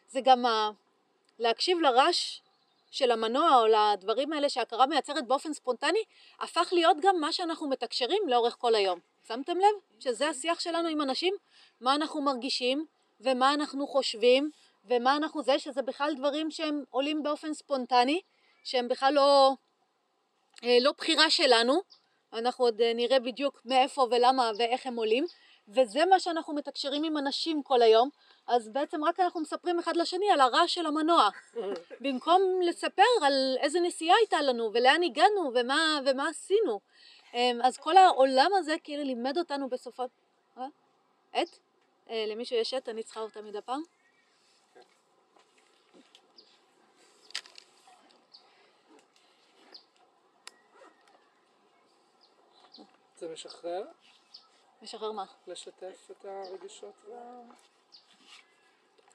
[0.08, 0.72] זה גם ה...
[1.39, 2.41] להקשיב לרעש
[2.91, 6.04] של המנוע או לדברים האלה שההכרה מייצרת באופן ספונטני,
[6.39, 9.00] הפך להיות גם מה שאנחנו מתקשרים לאורך כל היום.
[9.28, 10.00] שמתם לב?
[10.00, 11.34] שזה השיח שלנו עם אנשים?
[11.82, 12.86] מה אנחנו מרגישים,
[13.19, 14.52] ומה אנחנו חושבים,
[14.86, 18.22] ומה אנחנו זה, שזה בכלל דברים שהם עולים באופן ספונטני,
[18.69, 19.53] שהם בכלל לא,
[20.63, 21.82] אה, לא בחירה שלנו,
[22.34, 25.25] אנחנו עוד אה, נראה בדיוק מאיפה ולמה ואיך הם עולים,
[25.67, 28.10] וזה מה שאנחנו מתקשרים עם אנשים כל היום,
[28.47, 31.29] אז בעצם רק אנחנו מספרים אחד לשני על הרעש של המנוע,
[32.01, 36.79] במקום לספר על איזה נסיעה הייתה לנו ולאן הגענו ומה, ומה עשינו.
[37.34, 40.03] אמ, אז כל העולם הזה כאילו לימד אותנו בסופו...
[40.58, 40.67] אה?
[42.10, 42.89] אה, למישהו יש עט?
[42.89, 43.82] אני צריכה אותה מדי פעם.
[53.19, 53.84] זה משחרר?
[54.82, 55.25] משחרר מה?
[55.47, 57.41] לשתף את הרגשות וה...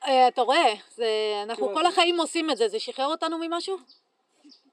[0.04, 1.06] אה, אתה רואה, זה,
[1.42, 3.76] אנחנו כאילו, כל החיים עושים את זה, זה שחרר אותנו ממשהו?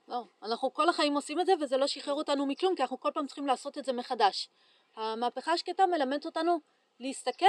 [0.07, 3.09] לא, אנחנו כל החיים עושים את זה וזה לא שחרר אותנו מכלום, כי אנחנו כל
[3.13, 4.49] פעם צריכים לעשות את זה מחדש.
[4.95, 6.59] המהפכה השקטה מלמדת אותנו
[6.99, 7.45] להסתכל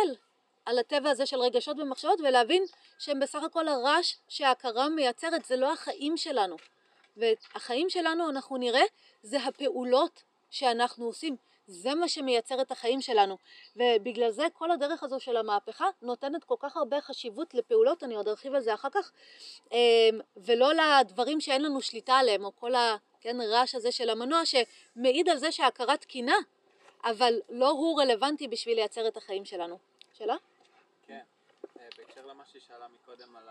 [0.66, 2.64] על הטבע הזה של רגשות ומחשבות ולהבין
[2.98, 6.56] שהם בסך הכל הרעש שההכרה מייצרת, זה לא החיים שלנו.
[7.16, 8.84] והחיים שלנו, אנחנו נראה,
[9.22, 11.36] זה הפעולות שאנחנו עושים.
[11.66, 13.36] זה מה שמייצר את החיים שלנו.
[13.76, 18.28] ובגלל זה כל הדרך הזו של המהפכה נותנת כל כך הרבה חשיבות לפעולות, אני עוד
[18.28, 19.12] ארחיב על זה אחר כך,
[19.72, 22.72] אמ, ולא לדברים שאין לנו שליטה עליהם, או כל
[23.24, 26.36] הרעש הזה של המנוע שמעיד על זה שההכרה תקינה,
[27.04, 29.78] אבל לא הוא רלוונטי בשביל לייצר את החיים שלנו.
[30.12, 30.36] שאלה?
[31.06, 31.20] כן,
[31.80, 33.48] אה, בהקשר למה שהיא שאלה מקודם על,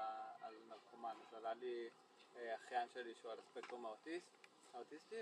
[0.70, 1.90] נרקומן, אז עלה לי
[2.38, 4.28] אה, אחיין שלי שהוא על הספקטרום האוטיסט,
[4.74, 5.16] האוטיסטי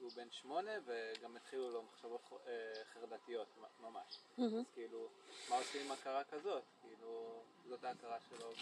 [0.00, 2.52] והוא בן שמונה וגם התחילו לו מחשבות אה,
[2.94, 3.46] חרדתיות
[3.80, 4.18] ממש.
[4.38, 4.58] מהמם.
[4.58, 5.08] אז כאילו,
[5.50, 6.62] מה עושים עם הכרה כזאת?
[6.82, 8.52] כאילו, זאת ההכרה שלו.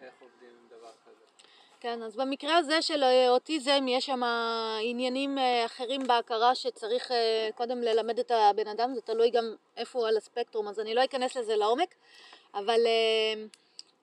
[0.00, 1.24] ואיך עובדים עם דבר כזה?
[1.80, 4.20] כן, אז במקרה הזה של אה, אוטיזם יש שם
[4.82, 9.98] עניינים אה, אחרים בהכרה שצריך אה, קודם ללמד את הבן אדם, זה תלוי גם איפה
[9.98, 11.94] הוא על הספקטרום, אז אני לא אכנס לזה לעומק,
[12.54, 13.44] אבל אה,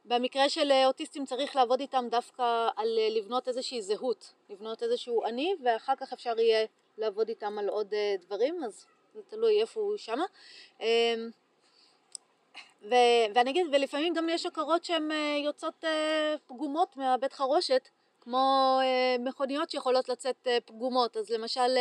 [0.10, 5.26] במקרה של אה, אוטיסטים צריך לעבוד איתם דווקא על אה, לבנות איזושהי זהות, לבנות איזשהו
[5.26, 6.66] אני, ואחר כך אפשר יהיה
[6.98, 10.26] לעבוד איתם על עוד אה, דברים, אז זה תלוי איפה הוא שמה.
[10.82, 11.16] אה,
[12.82, 15.12] ו- ואני אגיד, ולפעמים גם יש הכרות שהן
[15.44, 15.84] יוצאות
[16.48, 17.90] פגומות מהבית חרושת,
[18.22, 18.80] כמו
[19.20, 21.78] מכוניות שיכולות לצאת פגומות, אז למשל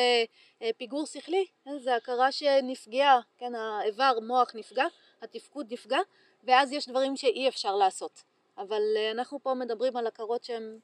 [0.77, 4.85] פיגור שכלי, זה הכרה שנפגעה, כן, האיבר מוח נפגע,
[5.23, 5.99] התפקוד נפגע,
[6.45, 8.23] ואז יש דברים שאי אפשר לעשות.
[8.59, 10.79] אבל אה, אנחנו פה מדברים על הכרות שהן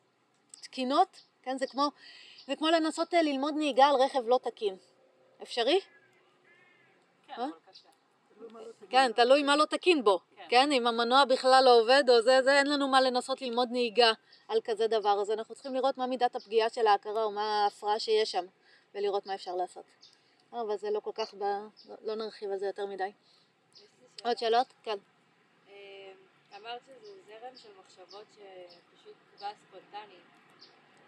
[0.50, 1.88] תקינות, כן, זה כמו,
[2.46, 4.76] זה כמו לנסות אה, ללמוד נהיגה על רכב לא תקין.
[5.42, 5.80] אפשרי?
[7.26, 7.44] כן, אה?
[7.44, 7.88] אבל קשה.
[8.40, 8.60] לא.
[8.90, 10.46] כן, תלוי מה לא תקין בו, כן.
[10.48, 14.12] כן, אם המנוע בכלל לא עובד או זה, זה אין לנו מה לנסות ללמוד נהיגה
[14.48, 17.98] על כזה דבר, אז אנחנו צריכים לראות מה מידת הפגיעה של ההכרה או מה ההפרעה
[17.98, 18.44] שיש שם,
[18.94, 19.84] ולראות מה אפשר לעשות.
[20.52, 21.42] אבל זה לא כל כך, ב...
[21.42, 23.12] לא- לא נרחיב על זה יותר מדי.
[24.24, 24.66] עוד שאלות?
[24.82, 24.96] כן.
[26.54, 30.18] אמ, אמרת שזה זרם של מחשבות שפשוט בא ספונטני.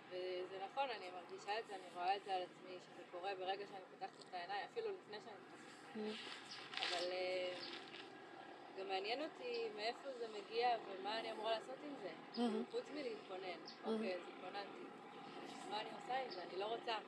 [0.08, 3.66] וזה נכון, אני מרגישה את זה, אני רואה את זה על עצמי, שזה קורה ברגע
[3.66, 6.16] שאני פותחת את העיניים, אפילו לפני שאני פותחת את העיניים.
[6.80, 7.60] אבל אמ,
[8.78, 12.10] גם מעניין אותי מאיפה זה מגיע ומה אני אמורה לעשות עם זה.
[12.70, 13.58] חוץ מלהתכונן.
[13.84, 14.84] אוקיי, אז התכוננתי.
[15.70, 16.42] מה אני עושה עם זה?
[16.42, 16.98] אני לא רוצה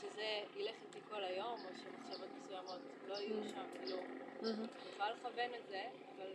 [0.00, 3.98] שזה ילך איתי כל היום, או שמחשבות מסוימות לא יהיו שם, כאילו.
[4.42, 5.82] אני יכולה לכוון את זה,
[6.16, 6.32] אבל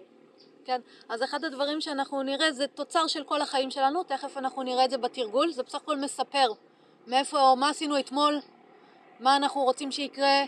[0.66, 4.86] כן, אז אחד הדברים שאנחנו נראה זה תוצר של כל החיים שלנו, תכף אנחנו נראה
[4.86, 6.48] את זה בתרגול, זה בסך הכל מספר
[7.08, 8.40] מאיפה, מה עשינו אתמול,
[9.20, 10.44] מה אנחנו רוצים שיקרה,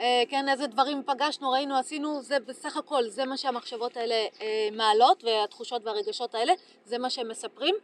[0.00, 4.68] אה, כן, איזה דברים פגשנו, ראינו, עשינו, זה בסך הכל, זה מה שהמחשבות האלה אה,
[4.72, 6.52] מעלות והתחושות והרגשות האלה,
[6.84, 7.74] זה מה שהם מספרים.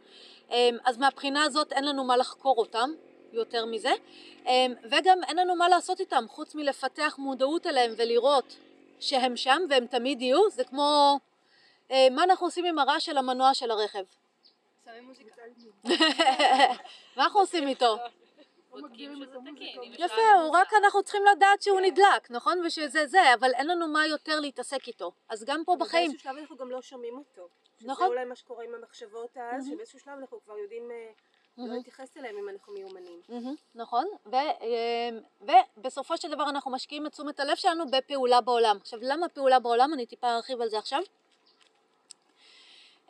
[0.51, 2.89] אה, אז מהבחינה הזאת אין לנו מה לחקור אותם,
[3.33, 3.91] יותר מזה,
[4.47, 8.55] אה, וגם אין לנו מה לעשות איתם, חוץ מלפתח מודעות אליהם ולראות
[8.99, 11.19] שהם שם והם תמיד יהיו, זה כמו...
[11.93, 14.03] אה, מה אנחנו עושים עם הרעש של המנוע של הרכב?
[14.85, 15.29] שמים מוזיקה.
[17.17, 17.97] מה אנחנו עושים איתו?
[19.97, 22.61] יפה, הוא רק אנחנו צריכים לדעת שהוא נדלק, נכון?
[22.65, 25.11] ושזה זה, אבל אין לנו מה יותר להתעסק איתו.
[25.29, 27.47] אז גם פה בחיים, באיזשהו שלב אנחנו גם לא שומעים אותו.
[27.81, 27.95] נכון.
[27.95, 31.11] שזה אולי מה שקורה עם המחשבות אז, שבאיזשהו שלב אנחנו כבר יודעים אה,
[31.57, 31.73] לא.
[31.73, 33.21] להתייחס אליהם אם אנחנו מיומנים.
[33.75, 35.09] נכון, אה,
[35.77, 38.77] ובסופו של דבר אנחנו משקיעים את תשומת הלב שלנו בפעולה בעולם.
[38.81, 39.93] עכשיו, למה פעולה בעולם?
[39.93, 41.01] אני טיפה ארחיב על זה עכשיו.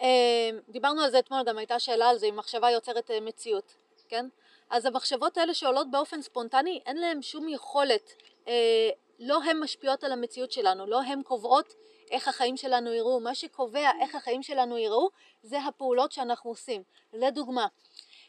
[0.04, 3.74] אה, דיברנו על זה אתמול, גם הייתה שאלה על זה, אם מחשבה יוצרת אה, מציאות,
[4.08, 4.26] כן?
[4.70, 8.14] אז המחשבות האלה שעולות באופן ספונטני, אין להן שום יכולת,
[8.48, 8.90] אה,
[9.20, 11.74] לא הן משפיעות על המציאות שלנו, לא הן קובעות
[12.12, 15.10] איך החיים שלנו יראו, מה שקובע איך החיים שלנו יראו
[15.44, 16.84] זה הפעולות שאנחנו עושים.
[17.14, 17.68] לדוגמה,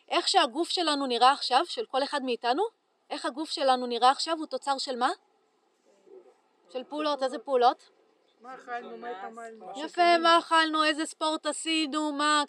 [0.08, 2.62] איך שהגוף שלנו נראה עכשיו, של כל אחד מאיתנו,
[3.10, 5.10] איך הגוף שלנו נראה עכשיו הוא תוצר של מה?
[6.72, 7.90] של פעולות, איזה פעולות?
[8.44, 9.72] מה אכלנו, מה התאמלנו?
[9.84, 12.42] יפה, מה אכלנו, איזה ספורט עשינו, מה,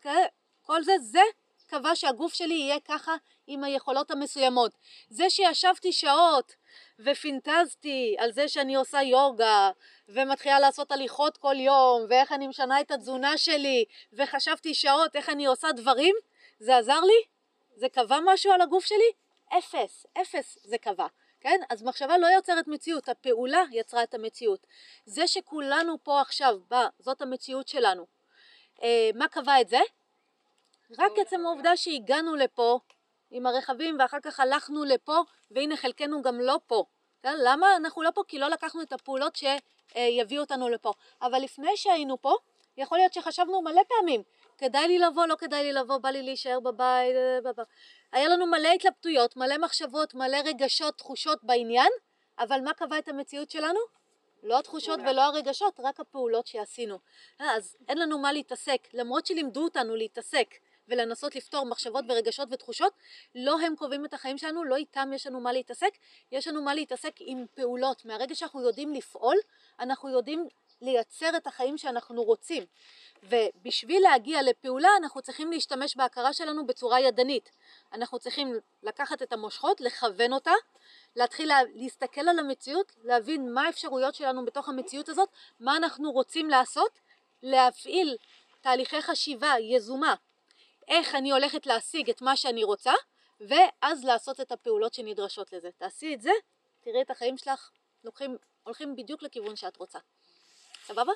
[0.62, 1.22] כל זה, זה
[1.68, 3.16] קבע שהגוף שלי יהיה ככה
[3.48, 4.72] עם היכולות המסוימות.
[5.10, 6.56] זה שישבתי שעות
[7.00, 9.72] ופינטזתי על זה שאני עושה יוגה
[10.08, 15.46] ומתחילה לעשות הליכות כל יום ואיך אני משנה את התזונה שלי וחשבתי שעות איך אני
[15.46, 16.16] עושה דברים,
[16.60, 17.24] זה עזר לי?
[17.76, 19.12] זה קבע משהו על הגוף שלי?
[19.58, 21.08] אפס, אפס זה קבע.
[21.46, 21.62] כן?
[21.70, 24.68] אז מחשבה לא יוצרת מציאות, הפעולה יצרה את המציאות.
[25.06, 28.06] זה שכולנו פה עכשיו, בה, זאת המציאות שלנו.
[28.84, 29.80] אה, מה קבע את זה?
[31.00, 32.80] רק עצם העובדה שהגענו לפה
[33.32, 35.18] עם הרכבים ואחר כך הלכנו לפה
[35.52, 36.86] והנה חלקנו גם לא פה.
[37.24, 37.36] כן?
[37.44, 38.22] למה אנחנו לא פה?
[38.28, 40.94] כי לא לקחנו את הפעולות שיביאו אותנו לפה.
[41.22, 42.36] אבל לפני שהיינו פה,
[42.78, 44.24] יכול להיות שחשבנו מלא פעמים,
[44.58, 47.16] כדאי לי לבוא, לא כדאי לי לבוא, בא לי להישאר בבית.
[48.12, 51.92] היה לנו מלא התלבטויות, מלא מחשבות, מלא רגשות, תחושות בעניין,
[52.40, 53.80] אבל מה קבע את המציאות שלנו?
[54.44, 57.00] לא התחושות ולא הרגשות, רק הפעולות שעשינו.
[57.42, 60.48] אה, אז אין לנו מה להתעסק, למרות שלימדו אותנו להתעסק
[60.88, 62.94] ולנסות לפתור מחשבות ורגשות ותחושות,
[63.36, 65.92] לא הם קובעים את החיים שלנו, לא איתם יש לנו מה להתעסק,
[66.32, 68.06] יש לנו מה להתעסק עם פעולות.
[68.06, 69.36] מהרגע שאנחנו יודעים לפעול,
[69.80, 70.48] אנחנו יודעים
[70.86, 72.66] לייצר את החיים שאנחנו רוצים.
[73.24, 77.52] ובשביל להגיע לפעולה אנחנו צריכים להשתמש בהכרה שלנו בצורה ידנית.
[77.94, 80.52] אנחנו צריכים לקחת את המושכות, לכוון אותה,
[81.16, 86.50] להתחיל לה, להסתכל על המציאות, להבין מה האפשרויות שלנו בתוך המציאות הזאת, מה אנחנו רוצים
[86.50, 87.00] לעשות,
[87.44, 88.18] להפעיל
[88.62, 90.16] תהליכי חשיבה יזומה,
[90.88, 92.94] איך אני הולכת להשיג את מה שאני רוצה,
[93.40, 95.70] ואז לעשות את הפעולות שנדרשות לזה.
[95.78, 96.32] תעשי את זה,
[96.82, 97.70] תראי את החיים שלך,
[98.04, 100.00] לוקחים, הולכים בדיוק לכיוון שאת רוצה.
[100.86, 101.12] סבבה?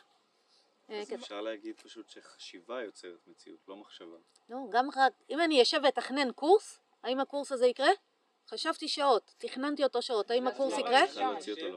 [0.89, 1.15] אה, אז כן.
[1.15, 4.17] אפשר להגיד פשוט שחשיבה יוצרת מציאות, לא מחשבה.
[4.49, 7.89] נו, גם רק, אם אני אשב ואתכנן קורס, האם הקורס הזה יקרה?
[8.49, 11.01] חשבתי שעות, תכננתי אותו שעות, האם הקורס יקרה?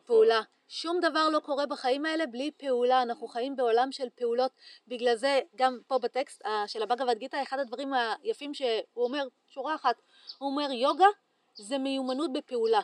[0.05, 0.41] פעולה.
[0.69, 4.53] שום דבר לא קורה בחיים האלה בלי פעולה, אנחנו חיים בעולם של פעולות,
[4.89, 9.75] בגלל זה גם פה בטקסט אה, של הבגבד גיתא, אחד הדברים היפים שהוא אומר, שורה
[9.75, 9.97] אחת,
[10.39, 11.07] הוא אומר יוגה
[11.55, 12.81] זה מיומנות בפעולה.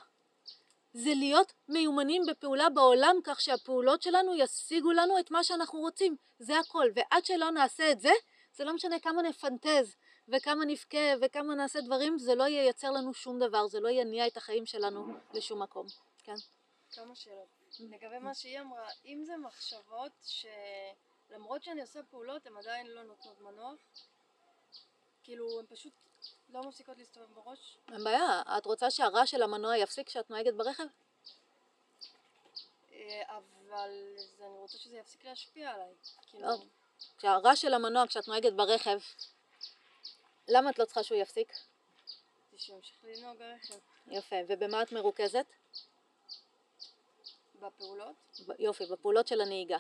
[0.99, 6.59] זה להיות מיומנים בפעולה בעולם כך שהפעולות שלנו ישיגו לנו את מה שאנחנו רוצים, זה
[6.59, 8.11] הכל, ועד שלא נעשה את זה,
[8.55, 9.97] זה לא משנה כמה נפנטז
[10.29, 14.37] וכמה נבכה וכמה נעשה דברים, זה לא ייצר לנו שום דבר, זה לא יניע את
[14.37, 15.87] החיים שלנו לשום מקום,
[16.25, 16.35] כן?
[16.91, 17.49] כמה שאלות.
[17.81, 23.41] לגבי מה שהיא אמרה, אם זה מחשבות שלמרות שאני עושה פעולות הן עדיין לא נותנות
[23.41, 23.77] מנוח,
[25.23, 25.93] כאילו הן פשוט
[26.49, 30.85] לא מפסיקות להסתובב בראש, אין בעיה, את רוצה שהרעש של המנוע יפסיק כשאת נוהגת ברכב?
[32.93, 33.91] אה, אבל
[34.39, 35.95] זה, אני רוצה שזה יפסיק להשפיע עליי.
[36.27, 36.57] כאילו, לא.
[37.19, 38.99] כשהרעש של המנוע כשאת נוהגת ברכב,
[40.49, 41.53] למה את לא צריכה שהוא יפסיק?
[42.57, 43.75] שימשיך לנהוג ברכב.
[44.07, 45.47] יפה, ובמה את מרוכזת?
[47.61, 49.79] בפעולות, יופי, בפעולות של הנהיגה.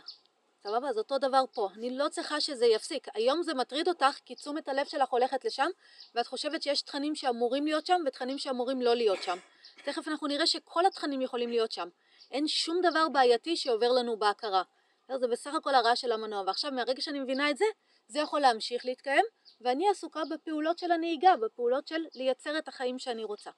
[0.62, 0.88] סבבה?
[0.88, 1.68] אז אותו דבר פה.
[1.74, 3.06] אני לא צריכה שזה יפסיק.
[3.14, 5.68] היום זה מטריד אותך כי תשומת הלב שלך הולכת לשם,
[6.14, 9.38] ואת חושבת שיש תכנים שאמורים להיות שם ותכנים שאמורים לא להיות שם.
[9.84, 11.88] תכף אנחנו נראה שכל התכנים יכולים להיות שם.
[12.30, 14.62] אין שום דבר בעייתי שעובר לנו בהכרה.
[15.16, 16.42] זה בסך הכל הרעש של המנוע.
[16.46, 17.64] ועכשיו מהרגע שאני מבינה את זה,
[18.08, 19.24] זה יכול להמשיך להתקיים,
[19.60, 23.50] ואני עסוקה בפעולות של הנהיגה, בפעולות של לייצר את החיים שאני רוצה.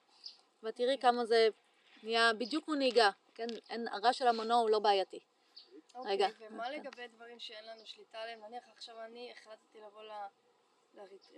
[0.63, 1.49] ותראי כמה זה
[2.03, 3.47] נהיה בדיוק כמו נהיגה, כן?
[3.91, 5.19] הרעש של המנוע הוא לא בעייתי.
[5.95, 6.27] רגע.
[6.27, 6.71] אוקיי, ומה כן.
[6.71, 8.43] לגבי דברים שאין לנו שליטה עליהם?
[8.43, 10.11] נניח עכשיו אני החלטתי לבוא ל...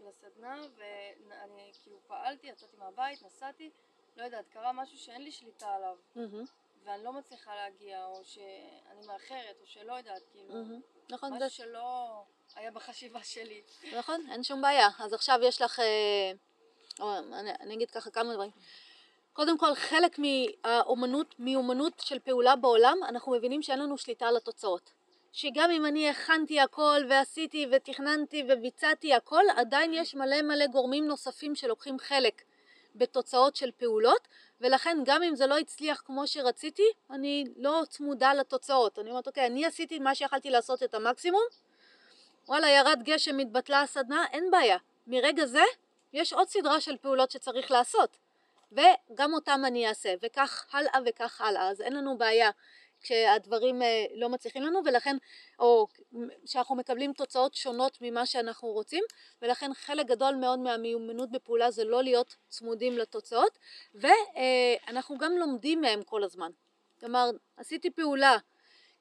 [0.08, 3.70] לסדנה ואני כאילו פעלתי, יצאתי מהבית, נסעתי,
[4.18, 6.46] לא יודעת, קרה משהו שאין לי שליטה עליו מהמם,
[6.84, 10.82] ואני לא מצליחה להגיע או שאני מאחרת או שלא יודעת, כאילו מהמם.
[11.10, 12.24] נכון, זה, משהו שלא
[12.56, 13.62] היה בחשיבה שלי.
[13.98, 14.88] נכון, אין שום בעיה.
[15.00, 18.52] אז עכשיו יש לך, אה, אני, אני אגיד ככה כמה דברים.
[19.34, 24.92] קודם כל, חלק מהאומנות, מיומנות של פעולה בעולם, אנחנו מבינים שאין לנו שליטה על התוצאות.
[25.32, 31.56] שגם אם אני הכנתי הכל ועשיתי ותכננתי וביצעתי הכל, עדיין יש מלא מלא גורמים נוספים
[31.56, 32.42] שלוקחים חלק
[32.96, 34.28] בתוצאות של פעולות,
[34.62, 39.00] ולכן גם אם זה לא הצליח כמו שרציתי, אני לא צמודה לתוצאות.
[39.00, 41.44] אני אומרת, אוקיי, אני עשיתי מה שיכלתי לעשות את המקסימום,
[42.48, 44.78] וואלה, ירד גשם, התבטלה הסדנה, אין בעיה.
[45.08, 45.64] מרגע זה,
[46.14, 48.18] יש עוד סדרה של פעולות שצריך לעשות.
[48.76, 51.70] וגם אותם אני אעשה, וכך הלאה וכך הלאה.
[51.70, 52.50] אז אין לנו בעיה
[53.04, 55.18] כשהדברים אה, לא מצליחים לנו, ולכן,
[55.60, 55.88] או
[56.46, 59.04] שאנחנו מקבלים תוצאות שונות ממה שאנחנו רוצים,
[59.42, 63.60] ולכן חלק גדול מאוד מהמיומנות בפעולה זה לא להיות צמודים לתוצאות,
[63.96, 66.52] ואנחנו גם לומדים מהם כל הזמן.
[67.00, 68.38] כלומר, עשיתי פעולה,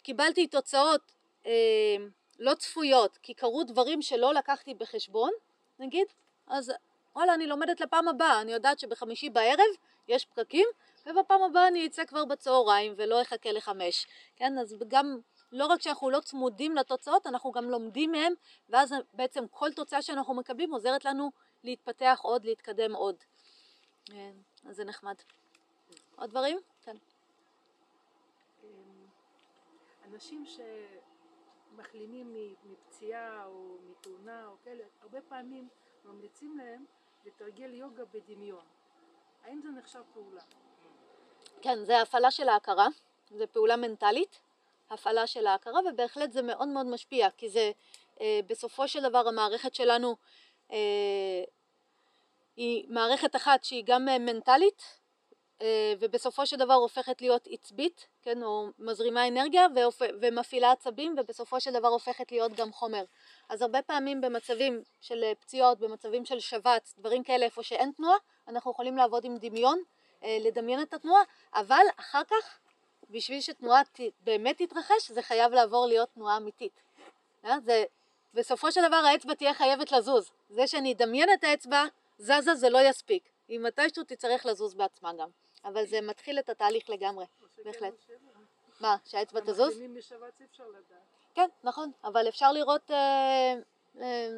[0.02, 1.12] קיבלתי תוצאות
[1.46, 1.96] אה,
[2.38, 5.30] לא צפויות, כי קרו דברים שלא לקחתי בחשבון,
[5.78, 6.06] נגיד,
[6.46, 6.72] אז
[7.16, 9.58] וואלה, אני לומדת לפעם הבאה, אני יודעת שבחמישי בערב
[10.08, 10.68] יש פקקים,
[11.06, 14.58] ובפעם הבאה אני אצא כבר בצהריים ולא אחכה לחמש, כן?
[14.58, 15.18] אז גם,
[15.52, 18.32] לא רק שאנחנו לא צמודים לתוצאות, אנחנו גם לומדים מהם,
[18.68, 21.30] ואז בעצם כל תוצאה שאנחנו מקבלים עוזרת לנו
[21.64, 23.16] להתפתח עוד, להתקדם עוד.
[24.12, 24.30] אה,
[24.68, 25.14] אז זה נחמד.
[26.16, 26.58] עוד דברים?
[26.82, 26.96] כן.
[28.62, 28.68] אמ,
[30.04, 30.44] אנשים
[31.74, 35.68] שמחלימים מפציעה או מתאונה או כאלה, הרבה פעמים
[36.04, 36.84] ממליצים להם
[37.24, 38.64] לתרגל יוגה בדמיון.
[39.44, 40.42] האם זה נחשב פעולה?
[41.62, 42.88] כן, זה הפעלה של ההכרה,
[43.30, 44.40] זה פעולה מנטלית,
[44.90, 47.72] הפעלה של ההכרה, ובהחלט זה מאוד מאוד משפיע, כי זה
[48.20, 50.16] אה, בסופו של דבר המערכת שלנו
[50.72, 51.44] אה,
[52.56, 54.82] היא מערכת אחת שהיא גם אה, מנטלית
[55.62, 60.02] אה, ובסופו של דבר הופכת להיות עצבית, כן, או מזרימה אנרגיה והופ...
[60.20, 63.04] ומפעילה עצבים ובסופו של דבר הופכת להיות גם חומר.
[63.48, 68.16] אז הרבה פעמים במצבים של אה, פציעות, במצבים של שבץ, דברים כאלה איפה שאין תנועה,
[68.48, 69.82] אנחנו יכולים לעבוד עם דמיון,
[70.24, 71.22] אה, לדמיין את התנועה,
[71.54, 72.58] אבל אחר כך
[73.10, 74.00] בשביל שתנועה ת...
[74.20, 76.80] באמת תתרחש זה חייב לעבור להיות תנועה אמיתית.
[77.44, 77.56] אה?
[77.64, 77.84] זה...
[78.34, 80.30] בסופו של דבר האצבע תהיה חייבת לזוז.
[80.50, 81.84] זה שאני אדמיין את האצבע
[82.18, 83.28] זזה זה לא יספיק.
[83.48, 85.28] היא מתישהו תצטרך לזוז בעצמה גם.
[85.64, 87.24] אבל זה מתחיל את התהליך לגמרי.
[87.64, 87.94] בהחלט.
[88.80, 89.80] מה, שהאצבע תזוז?
[91.34, 93.54] כן, נכון, אבל אפשר לראות, אה,
[94.00, 94.28] אה,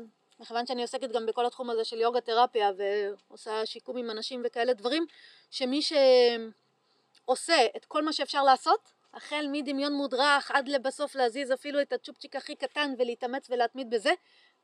[0.40, 4.72] מכיוון שאני עוסקת גם בכל התחום הזה של יוגה תרפיה ועושה שיקום עם אנשים וכאלה
[4.72, 5.06] דברים,
[5.50, 11.92] שמי שעושה את כל מה שאפשר לעשות, החל מדמיון מודרך עד לבסוף להזיז אפילו את
[11.92, 14.12] הצ'ופצ'יק הכי קטן ולהתאמץ ולהתמיד בזה,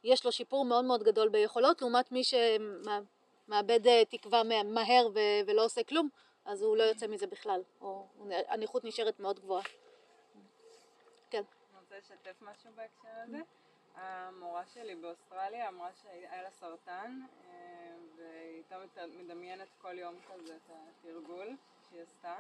[0.05, 5.09] יש לו שיפור מאוד מאוד גדול ביכולות, לעומת מי שמאבד אה, תקווה מהר
[5.47, 6.09] ולא עושה כלום,
[6.45, 8.07] אז הוא לא יוצא מזה בכלל, או
[8.49, 9.63] הנכות נשארת מאוד גבוהה.
[12.01, 13.41] לשתף משהו בהקשר הזה.
[13.95, 20.71] המורה שלי באוסטרליה אמרה שהיה לה סרטן אה, והיא הייתה מדמיינת כל יום כזה את
[20.71, 21.57] התרגול
[21.89, 22.39] שהיא עשתה.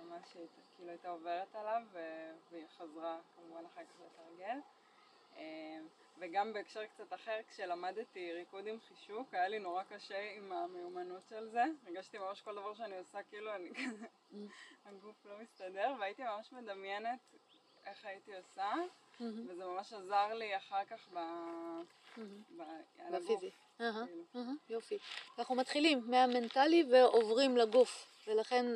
[0.00, 1.82] ממש היא כאילו הייתה עוברת עליו
[2.50, 4.58] והיא חזרה כמובן אחר כך לתרגל.
[5.36, 5.78] אה,
[6.18, 11.48] וגם בהקשר קצת אחר, כשלמדתי ריקוד עם חישוק, היה לי נורא קשה עם המיומנות של
[11.48, 11.64] זה.
[11.86, 14.06] הרגשתי ממש כל דבר שאני עושה, כאילו אני כזה,
[14.84, 17.18] הגוף לא מסתדר, והייתי ממש מדמיינת
[17.86, 18.72] איך הייתי עושה,
[19.20, 21.18] וזה ממש עזר לי אחר כך ב...
[22.56, 22.62] ב...
[22.98, 23.30] על הגוף.
[23.30, 23.50] בפיזי.
[23.78, 23.92] כאילו.
[24.34, 24.98] אהה, יופי.
[25.38, 28.66] אנחנו מתחילים מהמנטלי ועוברים לגוף, ולכן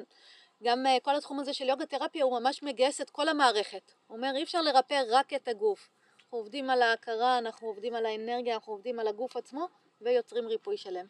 [0.63, 3.93] גם אה, כל התחום הזה של יוגה תרפיה הוא ממש מגייס את כל המערכת.
[4.07, 5.89] הוא אומר אי אפשר לרפא רק את הגוף.
[6.21, 9.69] אנחנו עובדים על ההכרה, אנחנו עובדים על האנרגיה, אנחנו עובדים על הגוף עצמו,
[10.01, 11.07] ויוצרים ריפוי שלם.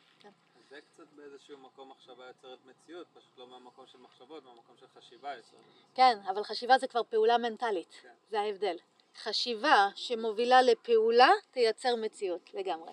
[0.70, 0.76] כן.
[0.76, 5.34] זה קצת באיזשהו מקום מחשבה יוצרת מציאות, פשוט לא מהמקום של מחשבות, מהמקום של חשיבה
[5.34, 5.60] יוצרת.
[5.94, 8.12] כן, אבל חשיבה זה כבר פעולה מנטלית, כן.
[8.30, 8.76] זה ההבדל.
[9.16, 12.92] חשיבה שמובילה לפעולה תייצר מציאות לגמרי.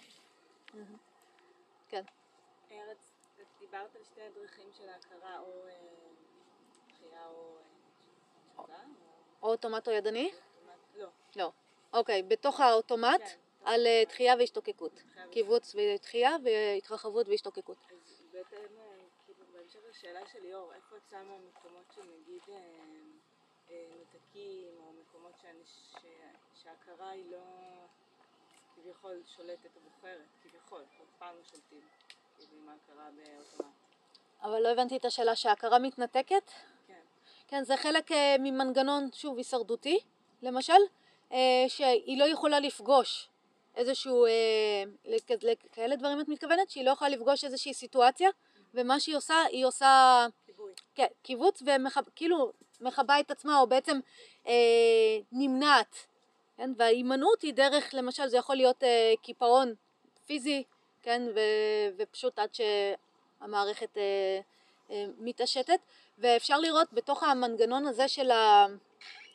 [1.90, 2.04] כן.
[2.72, 3.14] ארץ,
[3.60, 5.74] דיברת על שתי הדרכים של ההכרה, או אה,
[6.90, 7.58] דחייה או
[8.58, 8.66] אה, או
[9.44, 10.32] או אוטומט או ידני?
[10.96, 11.52] לא, לא.
[11.94, 13.38] אוקיי, בתוך האוטומט כן.
[13.64, 15.02] על אה, דחייה והשתוקקות.
[15.32, 17.78] קיבוץ ודחייה והתרחבות והשתוקקות.
[17.92, 22.56] אז בהתאם, אה, כאילו, בהמשך לשאלה של ליאור, איפה את שמה מקומות שנגיד אה,
[23.72, 23.86] אה,
[24.80, 25.34] או מקומות
[26.64, 27.38] שההכרה היא לא
[28.76, 31.82] כביכול שולטת או בוחרת, כביכול, אף פעם לא שולטים,
[32.38, 33.74] כאילו עם ההכרה באוטומט.
[34.42, 36.52] אבל לא הבנתי את השאלה שההכרה מתנתקת?
[36.88, 37.00] כן.
[37.48, 40.00] כן, זה חלק ממנגנון, שוב, הישרדותי,
[40.42, 40.82] למשל,
[41.68, 43.30] שהיא לא יכולה לפגוש
[43.78, 44.32] איזשהו, אה,
[45.06, 46.70] לכ- לכאלה דברים את מתכוונת?
[46.70, 48.30] שהיא לא יכולה לפגוש איזושהי סיטואציה,
[48.74, 50.72] ומה שהיא עושה, היא עושה כיבוי.
[50.96, 51.64] כן, קיבוץ
[52.08, 54.00] וכאילו מכבה את עצמה, או בעצם
[54.48, 54.54] אה,
[55.32, 55.96] נמנעת,
[56.58, 56.72] כן?
[56.78, 59.74] וההימנעות היא דרך, למשל, זה יכול להיות אה, קיפאון
[60.26, 60.64] פיזי,
[61.02, 61.22] כן?
[61.36, 61.40] ו,
[61.98, 64.40] ופשוט עד שהמערכת אה,
[64.92, 65.80] אה, מתעשתת,
[66.18, 68.32] ואפשר לראות בתוך המנגנון הזה של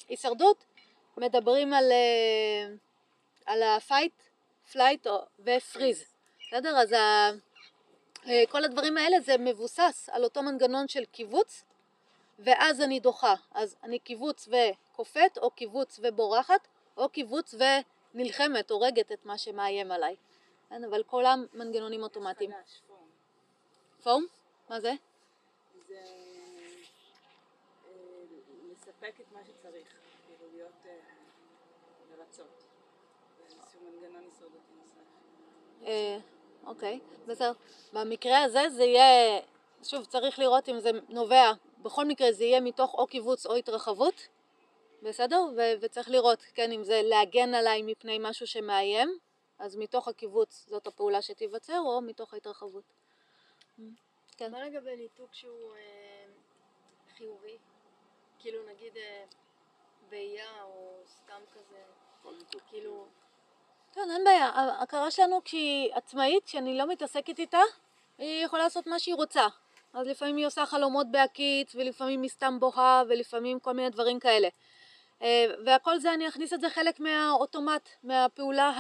[0.09, 0.65] ההישרדות,
[1.17, 2.75] מדברים על, אה,
[3.47, 4.32] על ה-fight,
[4.75, 5.09] flight
[5.39, 6.05] ו-freeze,
[6.49, 6.77] בסדר?
[6.77, 7.31] אז ה...
[8.27, 11.65] אה, כל הדברים האלה זה מבוסס על אותו מנגנון של קיבוץ
[12.39, 17.55] ואז אני דוחה, אז אני קיבוץ וקופאת או קיבוץ ובורחת או קיבוץ
[18.15, 20.17] ונלחמת, הורגת את מה שמאיים עליי,
[20.69, 22.51] כן, אבל כל המנגנונים אוטומטיים.
[22.53, 23.09] חדש, פורום.
[24.03, 24.25] פורם?
[24.69, 24.93] מה זה?
[25.89, 26.03] זה אה,
[28.73, 29.89] לספק את מה שצריך,
[30.27, 30.99] כאילו להיות אה,
[32.11, 32.65] לרצות.
[33.37, 34.97] זה איזשהו מנגנון הישרדותי נוסף.
[34.97, 35.72] אה,
[36.67, 37.53] אוקיי, בסדר.
[37.93, 39.41] במקרה הזה זה יהיה,
[39.83, 44.29] שוב צריך לראות אם זה נובע, בכל מקרה זה יהיה מתוך או קיבוץ או התרחבות,
[45.03, 45.41] בסדר?
[45.57, 49.19] ו- וצריך לראות, כן, אם זה להגן עליי מפני משהו שמאיים,
[49.59, 52.85] אז מתוך הקיבוץ זאת הפעולה שתיווצר, או מתוך ההתרחבות.
[54.37, 54.53] כן.
[54.53, 56.25] מה לגבי ניתוק שהוא אה,
[57.17, 57.59] חיובי?
[58.39, 59.25] כאילו נגיד אה,
[60.09, 61.83] בעייה או סתם כזה,
[62.71, 63.07] כאילו,
[63.93, 64.47] כן, אין בעיה.
[64.47, 67.61] ההכרה שלנו כשהיא עצמאית, כשאני לא מתעסקת איתה,
[68.19, 69.47] היא יכולה לעשות מה שהיא רוצה.
[69.93, 74.49] אז לפעמים היא עושה חלומות בהקיץ, ולפעמים היא סתם בוהה, ולפעמים כל מיני דברים כאלה.
[75.23, 78.73] אה, והכל זה, אני אכניס את זה חלק מהאוטומט, מהפעולה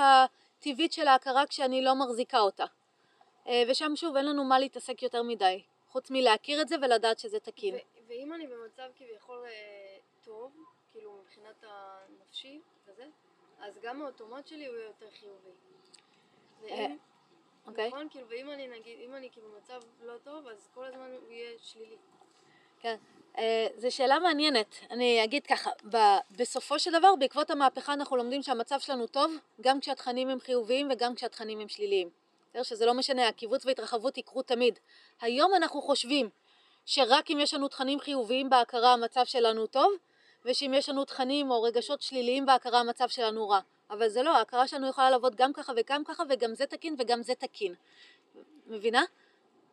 [0.59, 2.65] הטבעית של ההכרה כשאני לא מחזיקה אותה.
[3.47, 7.41] אה, ושם שוב, אין לנו מה להתעסק יותר מדי, חוץ מלהכיר את זה ולדעת שזה
[7.41, 7.75] תקין.
[8.09, 10.53] ואם אני במצב כביכול אה, טוב,
[10.93, 13.05] כאילו מבחינת הנפשי וזה,
[13.63, 15.51] אז גם האוטומט שלי הוא יהיה יותר חיובי.
[16.63, 16.97] ואם,
[17.67, 17.89] אוקיי.
[17.89, 18.09] נכון?
[18.11, 21.59] כאילו, ואם אני נגיד, אם אני כאילו במצב לא טוב, אז כל הזמן הוא יהיה
[21.63, 21.97] שלילי.
[22.81, 22.97] כן.
[23.39, 24.77] אה, זו שאלה מעניינת.
[24.91, 29.81] אני אגיד ככה, ב- בסופו של דבר, בעקבות המהפכה אנחנו לומדים שהמצב שלנו טוב, גם
[29.81, 32.11] כשהתכנים הם חיוביים וגם כשהתכנים הם שליליים.
[32.51, 32.63] בסדר?
[32.63, 34.79] שזה לא משנה, הקיבוץ וההתרחבות יקרו תמיד.
[35.21, 36.31] היום אנחנו חושבים
[36.87, 39.93] שרק אם יש לנו תכנים חיוביים בהכרה המצב שלנו טוב,
[40.45, 43.61] ושאם יש לנו תכנים או רגשות שליליים בהכרה המצב שלנו רע.
[43.91, 47.23] אבל זה לא, ההכרה שלנו יכולה לעבוד גם ככה וגם ככה, וגם זה תקין וגם
[47.23, 47.75] זה תקין.
[48.67, 49.05] מבינה?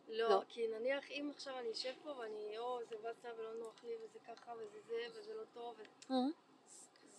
[0.10, 0.42] לא, לא.
[0.50, 4.20] כי נניח אם עכשיו אני אשב פה ואני, או, זה באסה ולא נוח לי וזה
[4.28, 5.76] ככה וזה זה וזה לא טוב,
[6.10, 6.14] ו-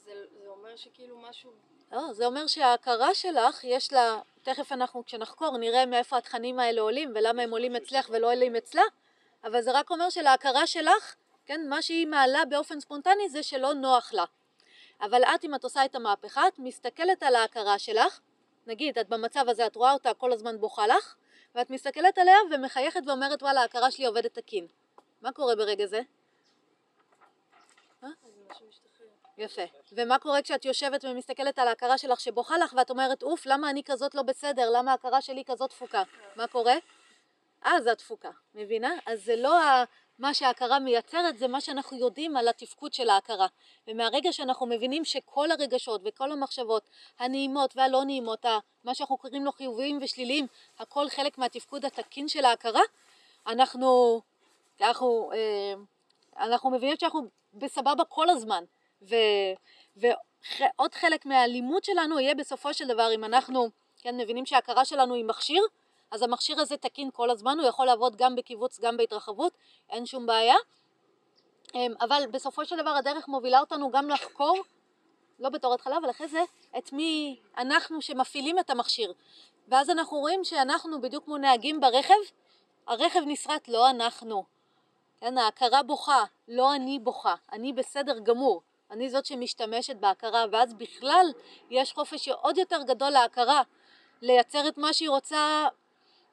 [0.05, 1.51] זה, זה אומר שכאילו משהו,
[1.93, 7.13] לא, זה אומר שההכרה שלך, יש לה, תכף אנחנו כשנחקור נראה מאיפה התכנים האלה עולים
[7.15, 8.83] ולמה הם עולים אצלך ולא עולים אצלה,
[9.45, 11.15] אבל זה רק אומר שלהכרה שלך,
[11.51, 14.25] כן, מה שהיא מעלה באופן ספונטני זה שלא נוח לה.
[15.01, 18.21] אבל את, אם את עושה את המהפכה, את מסתכלת על ההכרה שלך,
[18.67, 21.15] נגיד, את במצב הזה, את רואה אותה כל הזמן בוכה לך,
[21.55, 24.67] ואת מסתכלת עליה ומחייכת ואומרת, וואלה, ההכרה שלי עובדת תקין.
[25.23, 26.01] מה קורה ברגע זה?
[28.69, 29.07] משתחרר.
[29.39, 29.63] יפה.
[29.93, 33.83] ומה קורה כשאת יושבת ומסתכלת על ההכרה שלך שבוכה לך ואת אומרת, אוף, למה אני
[33.85, 34.71] כזאת לא בסדר?
[34.71, 36.03] למה ההכרה שלי כזאת תפוקה?
[36.37, 36.75] מה קורה?
[37.63, 38.95] אז התפוקה, מבינה?
[39.07, 39.59] אז זה לא.
[40.21, 43.47] מה שההכרה מייצרת, זה מה שאנחנו יודעים על התפקוד של ההכרה.
[43.89, 48.45] ומהרגע שאנחנו מבינים שכל הרגשות וכל המחשבות, הנעימות והלא נעימות,
[48.85, 50.47] מה שאנחנו קוראים לו חיוביים ושליליים,
[50.79, 52.81] הכל חלק מהתפקוד התקין של ההכרה,
[53.47, 54.21] אנחנו,
[54.81, 55.75] אנחנו, אה,
[56.47, 57.21] אנחנו מבינים שאנחנו
[57.55, 58.65] בסבבה כל הזמן.
[59.03, 59.15] ו,
[59.97, 63.69] ועוד חלק מהלימוד שלנו יהיה בסופו של דבר, אם אנחנו
[64.03, 65.63] כן, מבינים שההכרה שלנו היא מכשיר,
[66.11, 69.53] אז המכשיר הזה תקין כל הזמן, הוא יכול לעבוד גם בקיבוץ, גם בהתרחבות,
[69.91, 70.57] אין שום בעיה.
[71.75, 74.57] אמ, אבל בסופו של דבר הדרך מובילה אותנו גם לחקור,
[75.39, 76.41] לא בתור התחלה, אבל אחרי זה,
[76.79, 79.13] את מי אנחנו שמפעילים את המכשיר.
[79.69, 82.15] ואז אנחנו רואים שאנחנו בדיוק כמו נהגים ברכב,
[82.87, 84.45] הרכב נסרט, לא אנחנו.
[85.21, 91.27] כן, ההכרה בוכה, לא אני בוכה, אני בסדר גמור, אני זאת שמשתמשת בהכרה, ואז בכלל
[91.71, 93.63] יש חופש עוד יותר גדול להכרה,
[94.23, 95.69] לייצר את מה שהיא רוצה,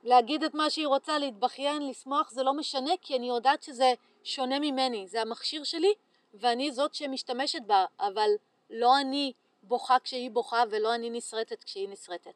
[0.07, 3.93] להגיד את מה שהיא רוצה, להתבכיין, לשמוח, זה לא משנה, כי אני יודעת שזה
[4.23, 5.93] שונה ממני, זה המכשיר שלי,
[6.33, 8.29] ואני זאת שמשתמשת בה, אבל
[8.69, 9.33] לא אני
[9.63, 12.33] בוכה כשהיא בוכה, ולא אני נסרטת כשהיא נסרטת.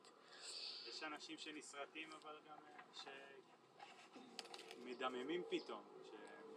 [0.87, 2.57] יש אנשים שנסרטים אבל גם
[3.07, 3.13] אה,
[4.83, 5.81] שמדממים פתאום,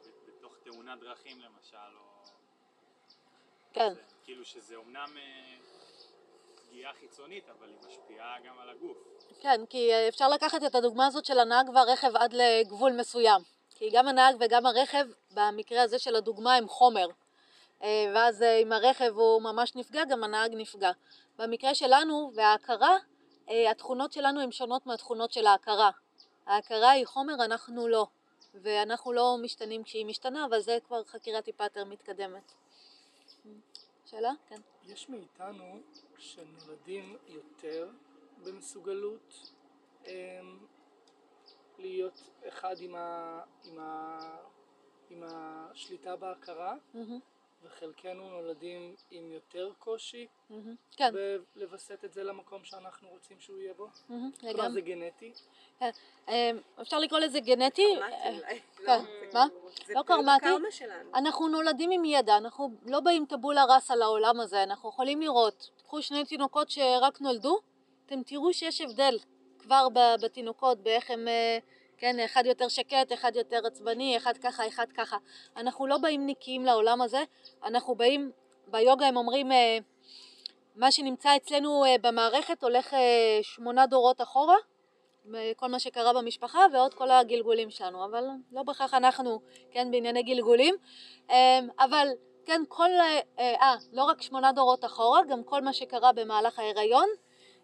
[0.05, 2.23] שבתוך תאונת דרכים למשל, או...
[3.73, 3.95] כן.
[3.95, 5.57] זה, כאילו שזה אומנם אה,
[6.75, 8.97] פגיעה חיצונית, אבל היא משפיעה גם על הגוף.
[9.41, 13.43] כן, כי אפשר לקחת את הדוגמה הזאת של הנהג והרכב עד לגבול מסוים.
[13.71, 17.07] כי גם הנהג וגם הרכב, במקרה הזה של הדוגמה, הם חומר.
[17.83, 20.91] אה, ואז אה, אם הרכב הוא ממש נפגע, גם הנהג נפגע.
[21.39, 22.97] במקרה שלנו וההכרה,
[23.51, 25.91] אה, התכונות שלנו הן שונות מהתכונות של ההכרה.
[26.47, 28.07] ההכרה היא חומר, אנחנו לא.
[28.55, 32.53] ואנחנו לא משתנים כשהיא משתנה, אבל זה כבר חקירה טיפה יותר מתקדמת.
[34.07, 34.33] שאלה?
[34.49, 34.61] כן.
[34.87, 35.81] יש מאיתנו
[36.25, 37.89] שנולדים יותר
[38.45, 39.51] במסוגלות
[40.07, 40.59] אמ,
[41.79, 44.19] להיות אחד עם, ה, עם, ה,
[45.11, 47.19] עם השליטה בהכרה, מהמם,
[47.65, 50.75] וחלקנו נולדים עם יותר קושי מהמם.
[50.97, 51.15] כן,
[51.57, 53.89] בלווסת את זה למקום שאנחנו רוצים שהוא יהיה בו.
[54.09, 54.71] מהמם, כלומר.
[54.71, 55.33] זה גנטי.
[56.29, 56.51] אה,
[56.83, 57.97] אפשר לקרוא לזה גנטי.
[58.03, 58.59] אה.
[58.77, 58.95] כן, לא,
[59.33, 59.47] מה?
[59.87, 60.85] זה לא כאילו קרמטי.
[61.15, 66.03] אנחנו נולדים עם ידע, אנחנו לא באים טבולה ראסה לעולם הזה, אנחנו יכולים לראות, קחו
[66.03, 67.59] שני תינוקות שרק נולדו,
[68.07, 69.19] אתם תראו שיש הבדל
[69.59, 69.89] כבר
[70.23, 71.59] בתינוקות, באיך הם, אה,
[71.99, 75.17] כן, אחד יותר שקט, אחד יותר עצבני, אחד ככה, אחד ככה.
[75.57, 77.25] אנחנו לא באים נקיים לעולם הזה,
[77.65, 78.31] אנחנו באים,
[78.67, 79.79] ביוגה הם אומרים, אה,
[80.77, 82.97] מה שנמצא אצלנו אה, במערכת הולך
[83.43, 84.57] שמונה דורות אחורה,
[85.57, 90.75] כל מה שקרה במשפחה ועוד כל הגלגולים שלנו, אבל לא בהכרח אנחנו, כן, בענייני גלגולים,
[91.79, 92.09] אבל
[92.47, 97.09] כן, כל, אה, אה, לא רק שמונה דורות אחורה, גם כל מה שקרה במהלך ההיריון,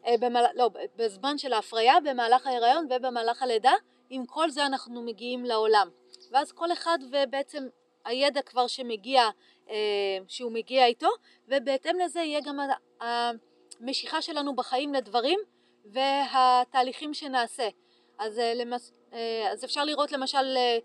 [0.07, 3.73] אה, במהל, לא, בזמן של ההפריה, במהלך ההיריון ובמהלך הלידה,
[4.11, 5.89] עם כל זה אנחנו מגיעים לעולם.
[6.31, 7.69] ואז כל אחד ובעצם
[8.05, 9.23] הידע כבר שמגיע,
[9.71, 11.09] אה, שהוא מגיע איתו,
[11.49, 12.59] ובהתאם לזה יהיה גם
[13.01, 15.41] המשיכה שלנו בחיים לדברים
[15.85, 17.69] והתהליכים שנעשה.
[18.19, 18.93] אז, אה, למס...
[19.13, 20.79] אה, אז אפשר לראות למשל אה,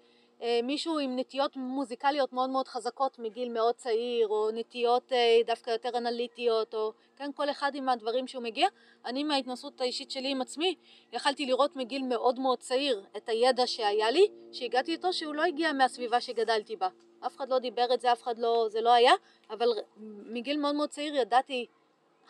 [0.64, 5.98] מישהו עם נטיות מוזיקליות מאוד מאוד חזקות מגיל מאוד צעיר, או נטיות אה, דווקא יותר
[5.98, 8.68] אנליטיות, או כן, כל אחד עם הדברים שהוא מגיע.
[9.06, 10.76] אני מההתנסות האישית שלי עם עצמי,
[11.14, 15.74] יכלתי לראות מגיל מאוד מאוד צעיר את הידע שהיה לי, שהגעתי איתו, שהוא לא הגיע
[15.74, 16.88] מהסביבה שגדלתי בה.
[17.26, 19.14] אף אחד לא דיבר את זה, אף אחד לא, זה לא היה,
[19.50, 19.68] אבל
[20.26, 21.66] מגיל מאוד מאוד צעיר ידעתי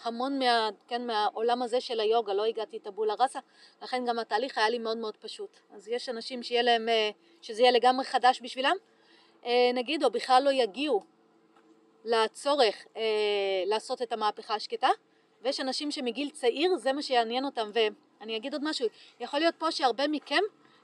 [0.04, 3.40] המון מה, כן, מהעולם הזה של היוגה, לא הגעתי טבולה ראסה,
[3.82, 5.60] לכן גם התהליך היה לי מאוד מאוד פשוט.
[5.74, 7.10] אז יש אנשים שיהיה להם, אה,
[7.42, 8.76] שזה יהיה לגמרי חדש בשבילם,
[9.46, 11.04] אה, נגיד, או בכלל לא יגיעו
[12.06, 13.02] לצורך אה,
[13.66, 14.90] לעשות את המהפכה השקטה,
[15.42, 18.88] ויש אנשים שמגיל צעיר זה מה שיעניין אותם, ואני אגיד עוד משהו,
[19.20, 20.42] יכול להיות פה שהרבה מכם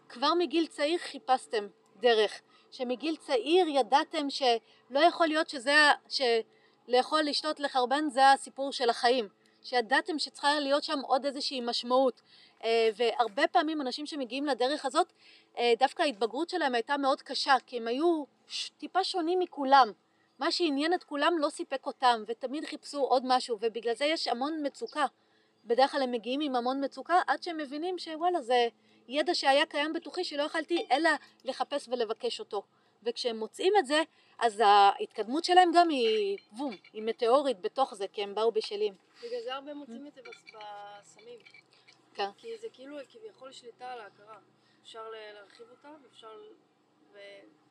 [0.10, 1.68] כבר מגיל צעיר חיפשתם
[2.00, 2.42] דרך,
[2.72, 5.92] שמגיל צעיר ידעתם שלא יכול להיות שזה,
[6.88, 9.28] שלאכול, לשתות, לחרבן זה הסיפור של החיים,
[9.64, 12.22] שידעתם שצריכה להיות שם עוד איזושהי משמעות,
[12.64, 15.14] אה, והרבה פעמים אנשים שמגיעים לדרך הזאת,
[15.58, 18.24] אה, דווקא ההתבגרות שלהם הייתה מאוד קשה, כי הם היו
[18.78, 19.92] טיפה שונים מכולם,
[20.40, 24.60] מה שעניין את כולם לא סיפק אותם, ותמיד חיפשו עוד משהו, ובגלל זה יש המון
[24.64, 25.06] מצוקה.
[25.66, 28.68] בדרך כלל הם מגיעים עם המון מצוקה, עד שהם מבינים שוואלה זה
[29.08, 31.10] ידע שהיה קיים בתוכי שלא יכלתי אלא
[31.46, 32.64] לחפש ולבקש אותו.
[33.04, 34.02] וכשהם מוצאים את זה,
[34.42, 38.94] אז ההתקדמות שלהם גם היא בום, היא מטאורית בתוך זה, כי הם באו בשלים.
[39.24, 40.56] בגלל זה הרבה מוצאים את זה בס-
[41.02, 41.40] בסמים.
[42.14, 42.30] כן.
[42.38, 44.38] כי זה כאילו כביכול שליטה על ההכרה.
[44.84, 46.42] אפשר להרחיב אותה, ואפשר...
[47.14, 47.18] ו...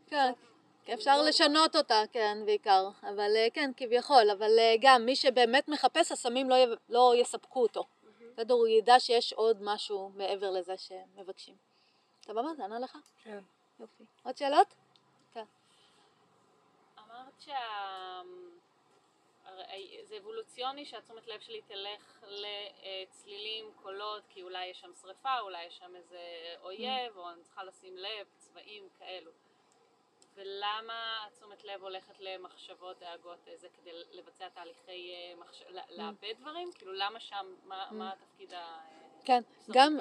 [0.07, 0.33] כן,
[0.95, 6.13] אפשר לשנות אותה, כן, בעיקר, אבל אה, כן, כביכול, אבל אה, גם מי שבאמת מחפש,
[6.13, 6.65] הסמים לא, י...
[6.89, 7.85] לא יספקו אותו.
[8.33, 11.55] בסדר, הוא ידע שיש עוד משהו מעבר לזה שמבקשים.
[12.25, 12.49] סבבה?
[12.57, 12.97] זה ענה לך?
[13.25, 13.39] כן.
[13.81, 14.05] יופי.
[14.23, 14.75] עוד שאלות?
[17.41, 18.23] שה...
[20.05, 25.79] זה אבולוציוני שהתשומת לב שלי תלך לצלילים, קולות, כי אולי יש שם שריפה, אולי יש
[25.79, 26.21] שם איזה
[26.63, 29.31] אויב, או אני צריכה לשים לב, צבעים כאלו.
[30.35, 35.63] ולמה התשומת לב הולכת למחשבות, דאגות, זה כדי לבצע תהליכי אה, מחש...
[35.91, 36.73] לאבד דברים?
[36.73, 38.79] כאילו למה שם, מה, מה התפקיד ה...
[39.25, 39.99] כן, גם.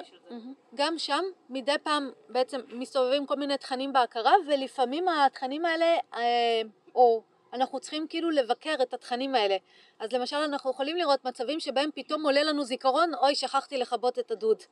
[0.74, 6.62] גם שם מדי פעם בעצם מסתובבים כל מיני תכנים בהכרה ולפעמים התכנים האלה, אה,
[6.94, 7.22] או
[7.52, 9.56] אנחנו צריכים כאילו לבקר את התכנים האלה.
[9.98, 14.30] אז למשל אנחנו יכולים לראות מצבים שבהם פתאום עולה לנו זיכרון, אוי שכחתי לכבות את
[14.30, 14.62] הדוד.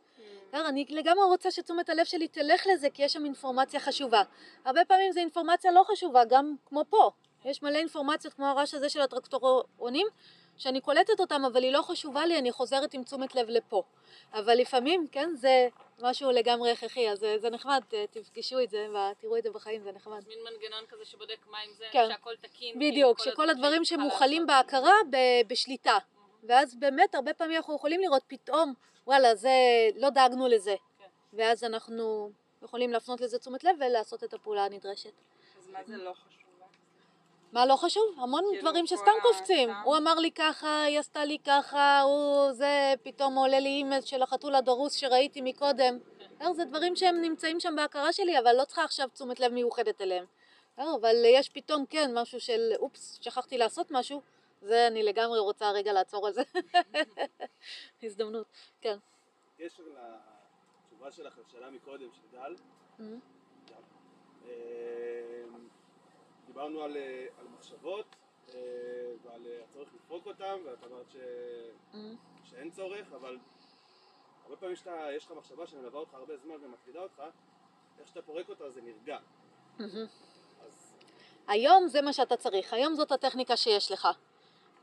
[0.49, 4.23] בסדר, אני לגמרי רוצה שתשומת הלב שלי תלך לזה כי יש שם אינפורמציה חשובה.
[4.65, 7.11] הרבה פעמים זו אינפורמציה לא חשובה, גם כמו פה.
[7.45, 10.07] יש מלא אינפורמציות כמו הרעש הזה של הטרקטורונים,
[10.59, 13.83] שאני קולטת אותם אבל היא לא חשובה לי, אני חוזרת עם תשומת לב לפה.
[14.33, 15.69] אבל לפעמים, כן, זה
[16.01, 19.83] משהו לגמרי הכרחי, אז זה, זה נחמד, ת- תפגשו את זה ותראו את זה בחיים,
[19.83, 20.25] זה נחמד.
[20.29, 22.07] מין מנגנון כזה שבודק מה עם זה, כן.
[22.09, 22.75] שהכל תקין.
[22.79, 24.67] כאילו, בדיוק, כל שכל הדברים שמוכלים לעשות.
[24.67, 25.99] בהכרה ב- בשליטה.
[26.45, 28.75] ואז באמת הרבה פעמים אנחנו יכולים לראות פתאום,
[29.07, 29.51] וואלה, זה,
[29.97, 30.75] לא דאגנו לזה.
[31.33, 32.31] ואז אנחנו
[32.63, 35.11] יכולים להפנות לזה תשומת לב ולעשות את הפעולה הנדרשת.
[35.59, 36.38] אז מה זה לא חשוב?
[37.53, 38.03] מה לא חשוב?
[38.17, 39.71] המון כאילו, דברים שסתם קופצים.
[39.85, 44.23] הוא אמר לי ככה, היא עשתה לי ככה, הוא זה, פתאום עולה לי אימייל של
[44.23, 45.99] החתול הדרוס שראיתי מקודם.
[46.19, 50.01] בסדר, זה דברים שהם נמצאים שם בהכרה שלי, אבל לא צריכה עכשיו תשומת לב מיוחדת
[50.01, 50.25] אליהם.
[50.73, 54.23] בסדר, אבל יש פתאום כן משהו של אופס, שכחתי לעשות משהו,
[54.63, 56.43] זה אני לגמרי רוצה רגע לעצור על זה.
[58.03, 58.47] הזדמנות,
[58.81, 58.97] כן.
[59.59, 62.55] קשר לתשובה שלך לשאלה מקודם של גל,
[62.99, 63.03] Mhm.
[64.49, 64.51] אה,
[66.59, 68.07] דיברנו על, אה, על מחשבות
[68.55, 68.61] אה,
[69.23, 71.17] ועל אה, הצורך לפרוק אותן, ואת אמרת ש...
[71.93, 71.97] Mhm.
[72.45, 73.39] שאין צורך, אבל
[74.45, 77.23] הרבה פעמים שאתה, יש לך מחשבה שמלווה אותך הרבה זמן ומטרידה אותך,
[77.99, 79.19] איך שאתה פורק אותה זה נרגע.
[79.79, 80.07] מהמם.
[81.49, 84.09] היום זה מה שאתה צריך, היום זאת הטכניקה שיש לך.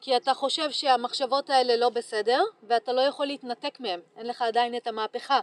[0.01, 4.77] כי אתה חושב שהמחשבות האלה לא בסדר, ואתה לא יכול להתנתק מהן, אין לך עדיין
[4.77, 5.39] את המהפכה,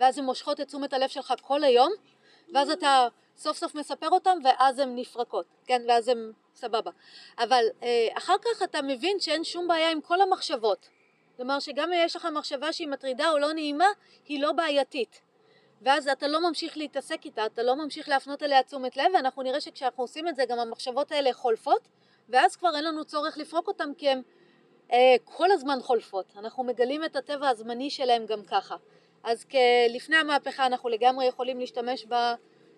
[0.00, 1.92] ואז הן מושכות את תשומת הלב שלך כל היום,
[2.54, 6.90] ואז אתה סוף סוף מספר אותן, ואז הן נפרקות, כן, ואז הן סבבה.
[7.38, 10.88] אבל אה, אחר כך אתה מבין שאין שום בעיה עם כל המחשבות.
[11.36, 13.88] כלומר שגם אם יש לך מחשבה שהיא מטרידה או לא נעימה,
[14.26, 15.20] היא לא בעייתית.
[15.82, 19.60] ואז אתה לא ממשיך להתעסק איתה, אתה לא ממשיך להפנות אליה תשומת לב, ואנחנו נראה
[19.60, 21.88] שכשאנחנו עושים את זה גם המחשבות האלה חולפות,
[22.28, 24.22] ואז כבר אין לנו צורך לפרוק אותן כי הן
[24.92, 26.32] אה, כל הזמן חולפות.
[26.38, 28.76] אנחנו מגלים את הטבע הזמני שלהם גם ככה.
[29.24, 29.46] אז
[29.90, 32.06] לפני המהפכה אנחנו לגמרי יכולים להשתמש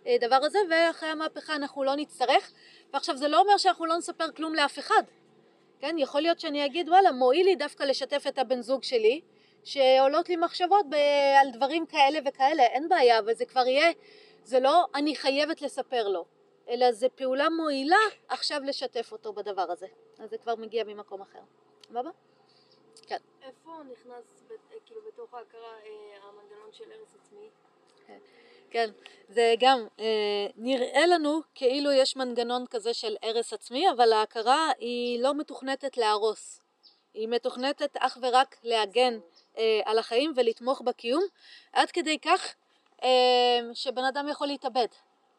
[0.04, 2.52] בדבר הזה, ואחרי המהפכה אנחנו לא נצטרך.
[2.92, 5.02] ועכשיו זה לא אומר שאנחנו לא נספר כלום לאף אחד.
[5.78, 9.20] כן, יכול להיות שאני אגיד וואלה מועיל לי דווקא לשתף את הבן זוג שלי
[9.64, 10.94] שעולות לי מחשבות ב-
[11.40, 13.92] על דברים כאלה וכאלה, אין בעיה, אבל זה כבר יהיה,
[14.44, 16.24] זה לא אני חייבת לספר לו,
[16.68, 17.96] אלא זה פעולה מועילה
[18.28, 19.86] עכשיו לשתף אותו בדבר הזה,
[20.18, 21.40] אז זה כבר מגיע ממקום אחר,
[21.88, 22.10] סבבה?
[23.06, 23.16] כן.
[23.42, 27.48] איפה נכנס, אה, כאילו, בתוך ההכרה, אה, המנגנון של הרס עצמי?
[28.06, 28.18] כן,
[29.28, 35.22] זה גם אה, נראה לנו כאילו יש מנגנון כזה של הרס עצמי, אבל ההכרה היא
[35.22, 36.60] לא מתוכנתת להרוס.
[37.14, 39.18] היא מתוכנתת אך ורק להגן
[39.58, 41.24] אה, על החיים ולתמוך בקיום,
[41.72, 42.54] עד כדי כך
[43.02, 44.86] אה, שבן אדם יכול להתאבד.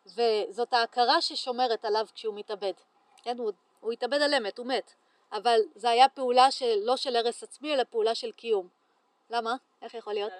[0.05, 2.73] וזאת ההכרה ששומרת עליו כשהוא מתאבד.
[3.23, 4.93] כן, הוא, הוא התאבד על אמת, הוא מת.
[5.31, 8.67] אבל זה היה פעולה של, לא של הרס עצמי, אלא פעולה של קיום.
[9.29, 9.55] למה?
[9.81, 10.31] איך יכול להיות?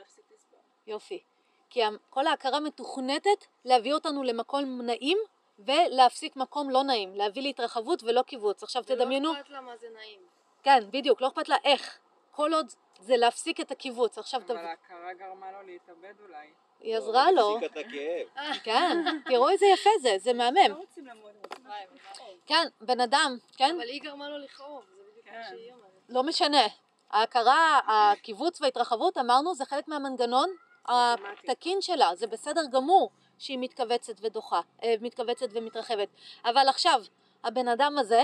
[0.87, 1.23] יופי.
[1.69, 5.17] כי כל ההכרה מתוכנתת להביא אותנו למקום נעים
[5.59, 8.63] ולהפסיק מקום לא נעים, להביא להתרחבות ולא קיבוץ.
[8.63, 10.19] עכשיו תדמיינו, ולא אכפת לה מה זה נעים.
[10.63, 11.97] כן, בדיוק, לא אכפת לה איך.
[12.31, 14.17] כל עוד זה להפסיק את הקיבוץ.
[14.17, 14.57] עכשיו אבל.
[14.57, 16.47] ההכרה גרמה לו להתאבד אולי.
[16.79, 17.59] היא עזרה לו.
[18.63, 20.57] כן, תראו איזה יפה זה, זה מהמם.
[20.97, 21.39] למות.
[22.45, 25.89] כן, בן אדם, כן, אבל היא גרמה לו לכאוב, זה בדיוק מה שהיא אומרת.
[26.09, 26.67] לא משנה.
[27.11, 30.49] ההכרה, הקיבוץ וההתרחבות, אמרנו, זה חלק מהמנגנון
[30.89, 33.09] התקין שלה, זה בסדר גמור
[33.39, 36.07] שהיא מתכווצת ודוחה, אה, מתכווצת ומתרחבת.
[36.45, 37.01] אבל עכשיו,
[37.43, 38.23] הבן אדם הזה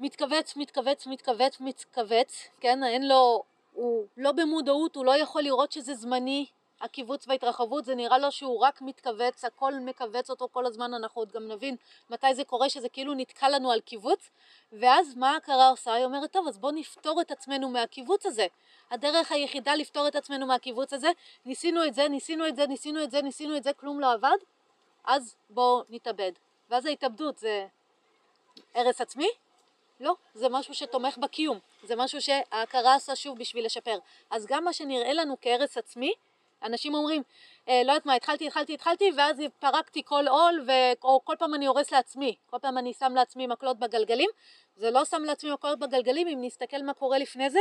[0.00, 3.42] מתכווץ, מתכווץ, מתכווץ, מתכווץ, כן, אין לו,
[3.72, 6.46] הוא לא במודעות, הוא לא יכול לראות שזה זמני,
[6.80, 11.32] הקיבוץ וההתרחבות, זה נראה לו שהוא רק מתכווץ, הכל מכווץ אותו כל הזמן, אנחנו עוד
[11.32, 11.76] גם נבין
[12.10, 14.30] מתי זה קורה, שזה כאילו נתקע לנו על קיבוץ,
[14.72, 15.92] ואז מה ההכרה עושה?
[15.92, 18.46] היא אומרת, טוב, אז בואו נפתור את עצמנו מהקיבוץ הזה.
[18.90, 21.10] הדרך היחידה לפתור את עצמנו מהקיבוץ הזה,
[21.46, 24.36] ניסינו את זה, ניסינו את זה, ניסינו את זה, ניסינו את זה, כלום לא עבד,
[25.04, 26.32] אז בואו נתאבד.
[26.70, 27.66] ואז ההתאבדות זה
[28.74, 29.28] הרס עצמי?
[30.00, 33.98] לא, זה משהו שתומך בקיום, זה משהו שההכרה עושה שוב בשביל לשפר.
[34.30, 36.12] אז גם מה שנראה לנו כהרס עצמי,
[36.62, 37.22] אנשים אומרים,
[37.68, 41.54] אה, לא יודעת מה, התחלתי, התחלתי, התחלתי, ואז פרקתי כל עול, ו- או כל פעם
[41.54, 44.30] אני הורס לעצמי, כל פעם אני שם לעצמי מקלות בגלגלים,
[44.76, 47.60] זה לא שם לעצמי מקלות בגלגלים, אם נסתכל מה קורה לפני זה,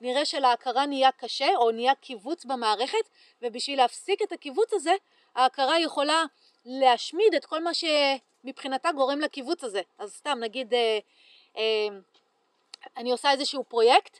[0.00, 3.08] נראה שלהכרה נהיה קשה, או נהיה קיבוץ במערכת,
[3.42, 4.92] ובשביל להפסיק את הקיבוץ הזה,
[5.34, 6.24] ההכרה יכולה
[6.64, 9.80] להשמיד את כל מה שמבחינתה גורם לקיבוץ הזה.
[9.98, 10.98] אז סתם, נגיד, אה,
[11.56, 11.88] אה,
[12.96, 14.18] אני עושה איזשהו פרויקט,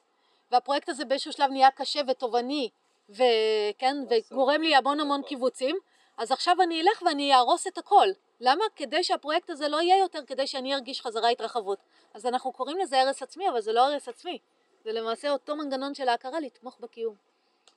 [0.50, 2.70] והפרויקט הזה באיזשהו שלב נהיה קשה ותובעני,
[3.12, 5.76] וכן, וגורם לי המון המון קיבוצים,
[6.16, 8.08] אז עכשיו אני אלך ואני אהרוס את הכל.
[8.40, 8.64] למה?
[8.76, 11.78] כדי שהפרויקט הזה לא יהיה יותר, כדי שאני ארגיש חזרה התרחבות.
[12.14, 14.38] אז אנחנו קוראים לזה הרס עצמי, אבל זה לא הרס עצמי.
[14.84, 17.14] זה למעשה אותו מנגנון של ההכרה לתמוך בקיום.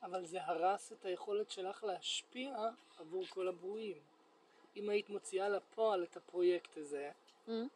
[0.04, 2.56] אבל זה הרס את היכולת שלך להשפיע
[3.00, 3.98] עבור כל הברואים.
[4.76, 7.12] אם היית מוציאה לפועל את הפרויקט הזה,
[7.48, 7.68] אין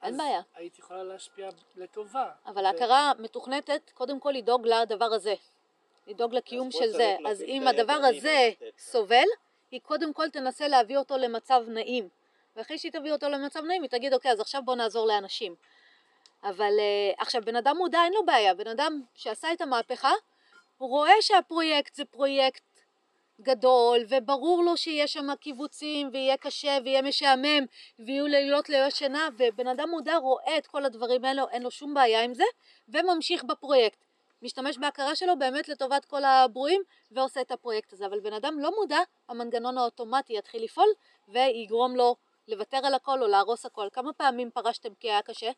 [0.00, 0.40] אז בעיה.
[0.54, 2.30] היית יכולה להשפיע לטובה.
[2.46, 5.34] אבל ו- ההכרה מתוכנתת קודם כל לדאוג לדבר הזה,
[6.06, 7.16] לדאוג לקיום של זה.
[7.26, 8.50] אז אם הדבר הזה.
[8.78, 9.26] סובל,
[9.70, 12.08] היא קודם כל תנסה להביא אותו למצב נעים.
[12.56, 15.54] ואחרי שהיא תביא אותו למצב נעים, היא תגיד, אוקיי, אז עכשיו בוא נעזור לאנשים.
[16.44, 18.54] אבל אה, עכשיו, בן אדם מודע, אין לו בעיה.
[18.54, 20.12] בן אדם שעשה את המהפכה,
[20.78, 22.62] הוא רואה שהפרויקט זה פרויקט
[23.40, 27.64] גדול, וברור לו שיש שם קיבוצים, ויהיה קשה, ויהיה משעמם,
[27.98, 31.94] ויהיו לילות ללא שינה, ובן אדם מודע רואה את כל הדברים האלו, אין לו שום
[31.94, 32.44] בעיה עם זה,
[32.88, 34.04] וממשיך בפרויקט.
[34.42, 38.06] משתמש בהכרה שלו באמת לטובת כל הברואים, ועושה את הפרויקט הזה.
[38.06, 40.88] אבל בן אדם לא מודע, המנגנון האוטומטי יתחיל לפעול,
[41.28, 42.16] ויגרום לו
[42.48, 43.88] לוותר על הכל או להרוס הכל.
[43.92, 45.50] כמה פעמים פרשתם כי היה קשה?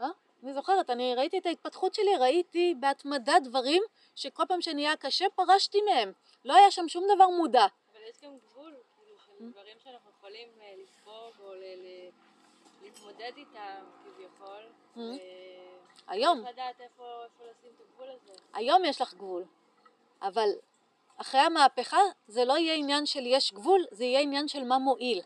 [0.00, 0.08] אה?
[0.42, 3.82] אני זוכרת, אני ראיתי את ההתפתחות שלי, ראיתי בהתמדה דברים
[4.14, 6.12] שכל פעם שנהיה קשה פרשתי מהם.
[6.44, 7.66] לא היה שם שום דבר מודע.
[7.92, 11.52] אבל יש גם גבול, כאילו, של דברים שאנחנו יכולים אה, לספוג או
[12.82, 14.62] להתמודד איתם, כביכול.
[16.08, 16.38] היום.
[16.42, 18.42] צריך לדעת איפה איפה לשים את הגבול הזה.
[18.54, 19.44] היום יש לך גבול,
[20.22, 20.48] אבל
[21.16, 25.22] אחרי המהפכה זה לא יהיה עניין של יש גבול, זה יהיה עניין של מה מועיל.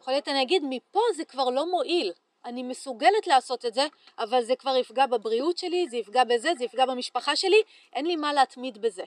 [0.00, 2.12] יכול להיות אני אגיד, מפה זה כבר לא מועיל.
[2.44, 3.86] אני מסוגלת לעשות את זה,
[4.18, 8.16] אבל זה כבר יפגע בבריאות שלי, זה יפגע בזה, זה יפגע במשפחה שלי, אין לי
[8.16, 9.04] מה להתמיד בזה.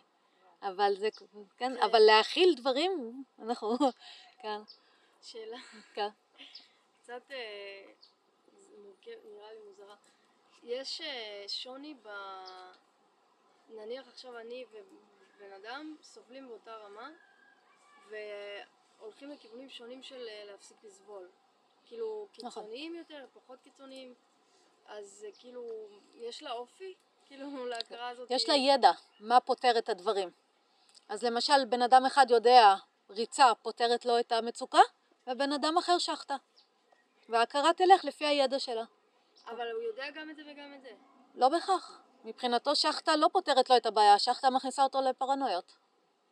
[0.62, 1.10] אבל זה,
[1.58, 3.78] כן, אבל להכיל דברים, אנחנו,
[4.42, 4.60] כן,
[5.22, 5.58] שאלה.
[5.94, 6.08] כן.
[7.04, 7.82] קצת אה,
[9.08, 9.96] נראה לי מוזרה.
[10.66, 12.10] יש אה, שוני ב...
[13.70, 17.10] נניח עכשיו אני ובן אדם סובלים באותה רמה
[18.10, 21.30] והולכים לכיוונים שונים של אה, להפסיק לסבול.
[21.86, 22.64] כאילו נכון.
[22.64, 24.14] קיצוניים יותר, פחות קיצוניים,
[24.86, 25.64] אז אה, כאילו
[26.16, 26.94] יש לה אופי?
[27.26, 28.32] כאילו להכרה הזאת?
[28.32, 30.30] יש לה ידע מה פותר את הדברים.
[31.10, 32.76] אז למשל, בן אדם אחד יודע,
[33.10, 34.82] ריצה פותרת לו את המצוקה,
[35.28, 36.36] ובן אדם אחר שחטה.
[37.30, 38.84] וההכרה תלך לפי הידע שלה.
[39.48, 40.90] אבל הוא יודע גם את זה וגם את זה.
[41.36, 42.02] לא בהכרח.
[42.24, 45.76] מבחינתו שחטה לא פותרת לו את הבעיה, שחטה מכניסה אותו לפרנויות.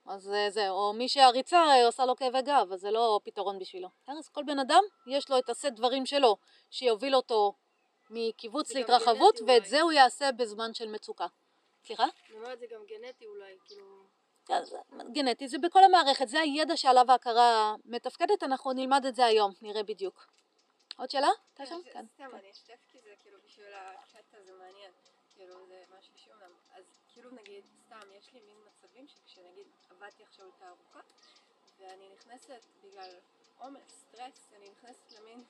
[0.05, 3.59] אז אה, זה, או מי שהריצה אה, עושה לו כאבי גב, אז זה לא פתרון
[3.59, 3.89] בשבילו.
[4.07, 6.38] אז כל בן אדם יש לו את הסט דברים שלו,
[6.70, 7.53] שיוביל אותו
[8.09, 9.70] מקיבוץ להתרחבות, ואת אולי.
[9.70, 11.28] זה הוא יעשה בזמן של מצוקה.
[11.86, 12.03] סליחה?
[12.03, 14.03] אני אומרת זה גם גנטי אולי, כאילו...
[14.49, 14.76] אז
[15.11, 19.84] גנטי זה בכל המערכת, זה הידע שעליו ההכרה מתפקדת, אנחנו נלמד את זה היום, נראה
[19.84, 20.28] בדיוק.
[20.97, 21.28] עוד שאלה?
[21.49, 21.82] הייתה שם?
[21.93, 22.05] כן.
[22.14, 22.84] סתם, אני אשתף
[23.74, 24.91] כי זה כאילו בשביל הקטע זה מעניין.
[25.36, 26.51] כאילו זה משהו שאומנם.
[26.71, 30.99] אז כאילו נגיד, סתם, יש לי מין מצבים שכשנגיד עבדתי עכשיו את הארוחה,
[31.80, 33.19] ואני נכנסת בגלל
[33.57, 35.43] עומס, סטרס, אני נכנסת למין,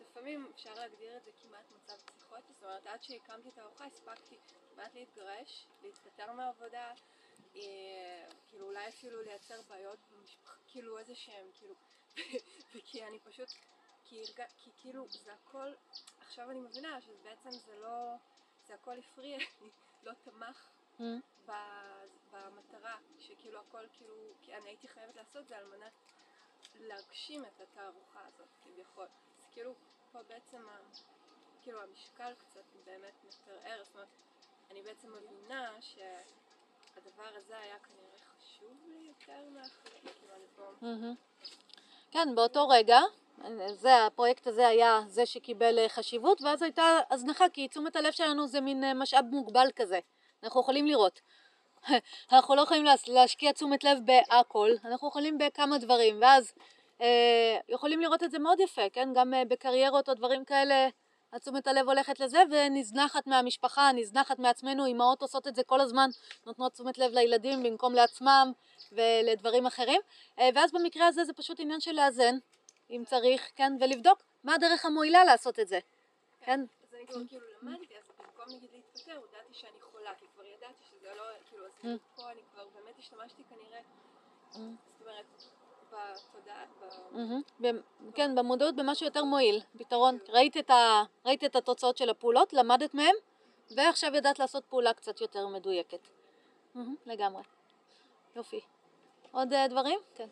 [0.00, 2.52] לפעמים אפשר להגדיר את זה כמעט מצב פסיכוטי.
[2.52, 4.36] זאת אומרת עד שהקמתי את הארוחה הספקתי
[4.76, 6.92] מעט להתגרש, להתפטר מהעבודה,
[7.56, 11.74] אה, כאילו אולי אפילו לייצר בעיות במשפחה, כאילו איזה שהם, כאילו,
[12.74, 13.48] וכי אני פשוט,
[14.04, 14.22] כי,
[14.58, 15.74] כי כאילו זה הכל,
[16.28, 18.14] עכשיו אני מבינה שבעצם זה לא,
[18.66, 19.46] זה הכל הפריע לי,
[20.04, 20.68] לא תמך
[21.00, 21.52] Mm.
[22.32, 25.92] במטרה, שכאילו הכל כאילו, כי אני הייתי חייבת לעשות זה על מנת
[26.80, 29.04] להגשים את התערוכה הזאת כביכול.
[29.38, 29.74] אז כאילו
[30.12, 30.98] פה בעצם, ה-
[31.62, 34.08] כאילו המשקל קצת באמת מתערער, זאת אומרת,
[34.70, 40.70] אני בעצם מבינה שהדבר הזה היה כנראה חשוב לי יותר מאחרים, כאילו פה...
[40.80, 41.14] מהמם.
[42.10, 42.98] כן, באותו רגע,
[43.74, 48.46] זה, הפרויקט הזה היה זה שקיבל אה, חשיבות, ואז הייתה הזנחה, כי תשומת הלב שלנו
[48.46, 49.98] זה מין אה, משאב מוגבל כזה.
[50.44, 51.20] אנחנו יכולים לראות.
[52.32, 56.52] אנחנו לא יכולים להש- להשקיע תשומת לב בהכל, אנחנו יכולים בכמה דברים, ואז
[57.00, 59.08] אה, יכולים לראות את זה מאוד יפה, כן?
[59.14, 60.88] גם אה, בקריירות או דברים כאלה,
[61.32, 66.08] התשומת הלב הולכת לזה, ונזנחת מהמשפחה, נזנחת מעצמנו, אמהות עושות את זה כל הזמן,
[66.46, 68.52] נותנות תשומת לב לילדים במקום לעצמם
[68.92, 70.00] ולדברים אחרים,
[70.38, 72.34] אה, ואז במקרה הזה זה פשוט עניין של לאזן,
[72.90, 73.72] אם צריך, כן?
[73.80, 75.78] ולבדוק מה הדרך המועילה לעשות את זה,
[76.40, 76.60] כן?
[76.82, 80.82] אז אני כבר כאילו למדתי, אז במקום נגיד להתפטר, הודעתי שאני חולה, כי כבר ידעתי
[80.90, 82.16] שזה לא, כאילו, אז Mm.
[82.16, 83.80] פה אני כבר באמת השתמשתי כנראה,
[84.52, 84.56] Mm.
[84.56, 85.24] זאת אומרת,
[85.90, 86.64] בתודעה,
[88.14, 90.18] כן, במודעות במשהו יותר מועיל, פתרון.
[90.28, 90.56] ראית
[91.44, 93.14] את, התוצאות של הפעולות, למדת מהם,
[93.76, 96.08] ועכשיו ידעת לעשות פעולה קצת יותר מדויקת.
[97.06, 97.42] לגמרי.
[98.36, 98.60] יופי.
[99.32, 99.98] עוד אה, דברים?
[100.14, 100.28] כן.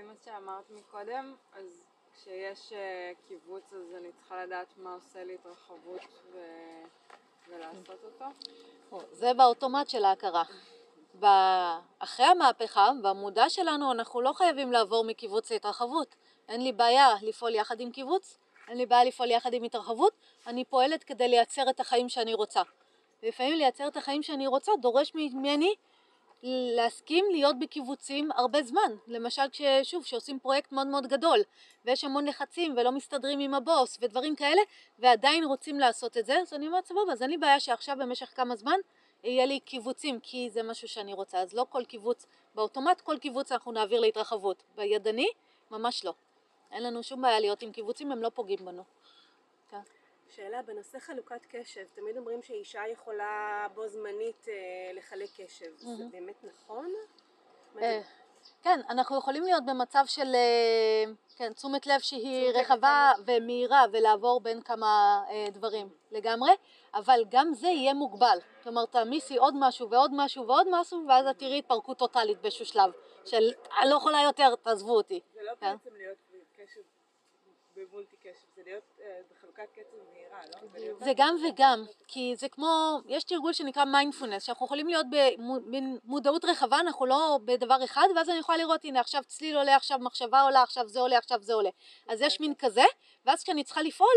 [0.00, 1.82] לפי מה שאמרת מקודם, אז
[2.14, 6.00] כשיש אה, קיבוץ אז אני צריכה לדעת מה עושה לי התרחבות
[6.32, 6.38] ו...
[7.48, 8.24] ולעשות אותו.
[8.92, 10.42] או, זה באוטומט של ההכרה.
[11.98, 16.14] אחרי המהפכה, במודע שלנו, אנחנו לא חייבים לעבור מקיבוץ להתרחבות.
[16.48, 18.38] אין לי בעיה לפעול יחד עם קיבוץ,
[18.68, 20.12] אין לי בעיה לפעול יחד עם התרחבות,
[20.46, 22.62] אני פועלת כדי לייצר את החיים שאני רוצה.
[23.22, 25.74] ולפעמים לייצר את החיים שאני רוצה דורש ממני
[26.42, 28.96] להסכים להיות בקיבוצים הרבה זמן.
[29.06, 31.38] למשל כששוב, כשעושים פרויקט מאוד מאוד גדול
[31.84, 34.60] ויש המון לחצים ולא מסתדרים עם הבוס ודברים כאלה
[34.98, 38.32] ועדיין רוצים לעשות את זה, אז אני אומרת סבבה, אז אין לי בעיה שעכשיו במשך
[38.36, 38.78] כמה זמן
[39.24, 41.38] יהיה לי קיבוצים כי זה משהו שאני רוצה.
[41.38, 44.62] אז לא כל קיבוץ, באוטומט כל קיבוץ אנחנו נעביר להתרחבות.
[44.76, 45.28] בידני,
[45.70, 46.14] ממש לא.
[46.72, 48.82] אין לנו שום בעיה להיות עם קיבוצים, הם לא פוגעים בנו.
[49.70, 49.80] כן.
[50.30, 54.54] שאלה, בנושא חלוקת קשב, תמיד אומרים שאישה יכולה בו זמנית אה,
[54.94, 55.76] לחלק קשב.
[55.76, 56.10] זה מהמם.
[56.10, 56.92] באמת נכון?
[57.76, 58.02] אה, זה-
[58.62, 61.04] כן, אנחנו יכולים להיות במצב של אה,
[61.36, 66.50] כן, תשומת לב שהיא תשומת לב רחבה ומהירה ולעבור בין כמה אה, דברים לגמרי,
[66.94, 68.38] אבל גם זה יהיה מוגבל.
[68.62, 72.90] כלומר, תעמיסי עוד משהו ועוד משהו ועוד משהו, ואז את תראי התפרקות טוטאלית באיזשהו שלב,
[73.24, 73.50] של
[73.80, 75.20] אני לא יכולה יותר, תעזבו אותי.
[75.34, 75.76] זה לא כן?
[75.84, 76.80] בעצם להיות בקשב,
[77.76, 79.20] במולטי קשב, זה להיות אה,
[79.62, 80.38] בחלוקת קצב מהירה,
[80.90, 81.04] לא?
[81.04, 85.06] זה גם וגם, כי זה כמו, יש תרגול שנקרא מיינדפולנס, שאנחנו יכולים להיות
[85.66, 89.98] במודעות רחבה, אנחנו לא בדבר אחד, ואז אני יכולה לראות, הנה עכשיו צליל עולה, עכשיו
[89.98, 91.70] מחשבה עולה, עכשיו זה עולה, עכשיו זה עולה.
[92.08, 92.84] אז יש מין כזה,
[93.26, 94.16] ואז כשאני צריכה לפעול,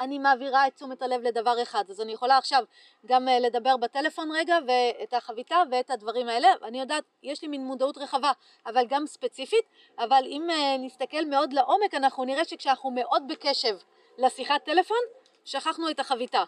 [0.00, 1.84] אני מעבירה את תשומת הלב לדבר אחד.
[1.90, 2.64] אז אני יכולה עכשיו
[3.06, 6.48] גם אה, לדבר בטלפון רגע, ואת החביתה ואת הדברים האלה.
[6.62, 8.32] אני יודעת, יש לי מין מודעות רחבה,
[8.66, 9.64] אבל גם ספציפית,
[9.98, 13.76] אבל אם אה, נסתכל מאוד לעומק, אנחנו נראה שכשאנחנו מאוד בקשב
[14.18, 14.98] לשיחת טלפון,
[15.44, 16.44] שכחנו את החביתה.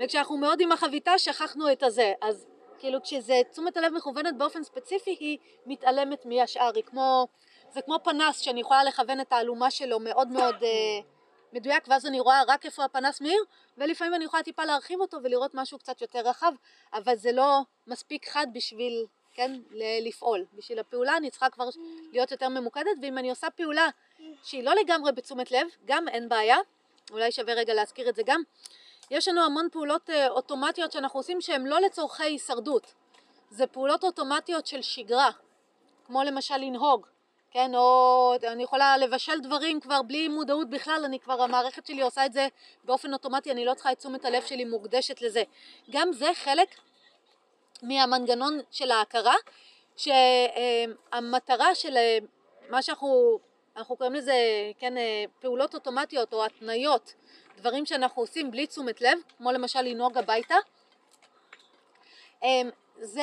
[0.00, 2.12] וכשאנחנו מאוד עם החביתה, שכחנו את הזה.
[2.22, 2.46] אז
[2.78, 6.70] כאילו כשזה תשומת הלב מכוונת באופן ספציפי, היא מתעלמת מהשאר.
[6.74, 7.28] היא כמו,
[7.70, 11.00] זה כמו פנס שאני יכולה לכוון את האלומה שלו מאוד מאוד אה,
[11.52, 13.44] מדויק, ואז אני רואה רק איפה הפנס מאיר,
[13.78, 16.52] ולפעמים אני יכולה טיפה להרחיב אותו ולראות משהו קצת יותר רחב,
[16.92, 19.60] אבל זה לא מספיק חד בשביל, כן,
[20.02, 20.44] לפעול.
[20.52, 21.68] בשביל הפעולה אני צריכה כבר
[22.12, 23.88] להיות יותר ממוקדת, ואם אני עושה פעולה
[24.42, 26.56] שהיא לא לגמרי בתשומת לב, גם אין בעיה,
[27.10, 28.42] אולי שווה רגע להזכיר את זה גם.
[29.10, 32.94] יש לנו המון פעולות אה, אוטומטיות שאנחנו עושים שהן לא לצורכי הישרדות,
[33.50, 35.30] זה פעולות אוטומטיות של שגרה,
[36.06, 37.06] כמו למשל לנהוג,
[37.50, 42.26] כן, או אני יכולה לבשל דברים כבר בלי מודעות בכלל, אני כבר, המערכת שלי עושה
[42.26, 42.48] את זה
[42.84, 45.42] באופן אוטומטי, אני לא צריכה את תשומת הלב שלי מוקדשת לזה.
[45.90, 46.68] גם זה חלק
[47.82, 49.34] מהמנגנון של ההכרה,
[49.96, 52.18] שהמטרה של אה,
[52.70, 53.38] מה שאנחנו,
[53.78, 54.34] אנחנו קוראים לזה,
[54.78, 57.14] כן, אה, פעולות אוטומטיות או התניות,
[57.56, 60.54] דברים שאנחנו עושים בלי תשומת לב, כמו למשל לנהוג הביתה,
[62.42, 62.70] אמ,
[63.00, 63.22] זה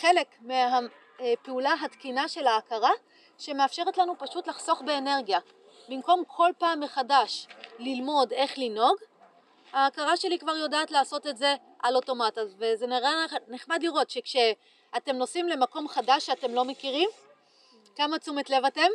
[0.00, 2.90] חלק מהפעולה התקינה של ההכרה
[3.38, 5.38] שמאפשרת לנו פשוט לחסוך באנרגיה.
[5.88, 7.46] במקום כל פעם מחדש
[7.78, 8.96] ללמוד איך לנהוג,
[9.72, 15.48] ההכרה שלי כבר יודעת לעשות את זה על אוטומט, וזה נראה נחמד לראות שכשאתם נוסעים
[15.48, 17.08] למקום חדש שאתם לא מכירים,
[17.96, 18.88] כמה תשומת לב אתם?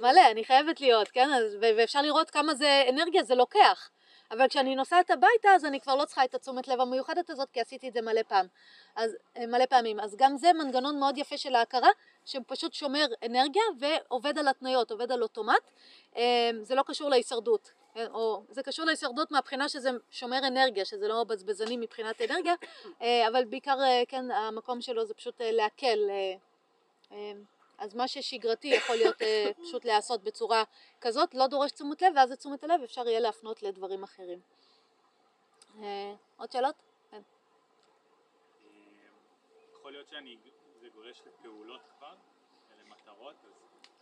[0.00, 1.30] מלא, אני חייבת להיות, כן?
[1.30, 3.90] אז, ו- ואפשר לראות כמה זה אנרגיה זה לוקח.
[4.30, 7.60] אבל כשאני נוסעת הביתה אז אני כבר לא צריכה את התשומת לב המיוחדת הזאת כי
[7.60, 8.46] עשיתי את זה מלא פעם,
[8.96, 11.88] אז אה, מלא פעמים, אז גם זה מנגנון מאוד יפה של ההכרה
[12.24, 15.70] שפשוט שומר אנרגיה ועובד על התניות, עובד על אוטומט,
[16.16, 21.08] אה, זה לא קשור להישרדות, אה, או זה קשור להישרדות מהבחינה שזה שומר אנרגיה, שזה
[21.08, 22.54] לא בזבזני מבחינת אנרגיה,
[23.28, 23.76] אבל בעיקר
[24.08, 25.98] כן המקום שלו זה פשוט להקל,
[27.78, 30.64] אז מה ששגרתי יכול להיות אה, פשוט להיעשות בצורה
[31.00, 34.40] כזאת, לא דורש תשומת לב, ואז את תשומת הלב אפשר יהיה להפנות לדברים אחרים.
[35.78, 36.82] אה, עוד שאלות?
[37.10, 37.22] כן.
[39.72, 40.36] יכול להיות שאני,
[40.80, 42.14] זה גולש לפעולות כבר,
[42.84, 43.52] למטרות, אז...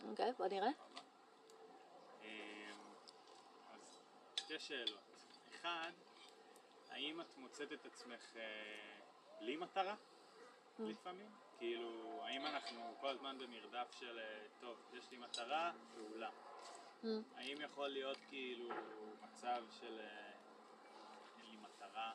[0.09, 0.69] אוקיי, בוא נראה.
[2.23, 2.27] אמ,
[3.73, 3.99] אז
[4.35, 4.99] שתי שאלות.
[5.55, 5.91] אחד,
[6.89, 8.99] האם את מוצאת את עצמך אה,
[9.39, 9.95] בלי מטרה
[10.79, 11.46] לפעמים?
[11.59, 16.29] כאילו, האם אנחנו כל הזמן במרדף של, אה, טוב, יש לי מטרה, פעולה.
[17.03, 17.07] Mm.
[17.35, 18.69] האם יכול להיות כאילו
[19.21, 20.31] מצב של אה,
[21.37, 22.11] אין לי מטרה,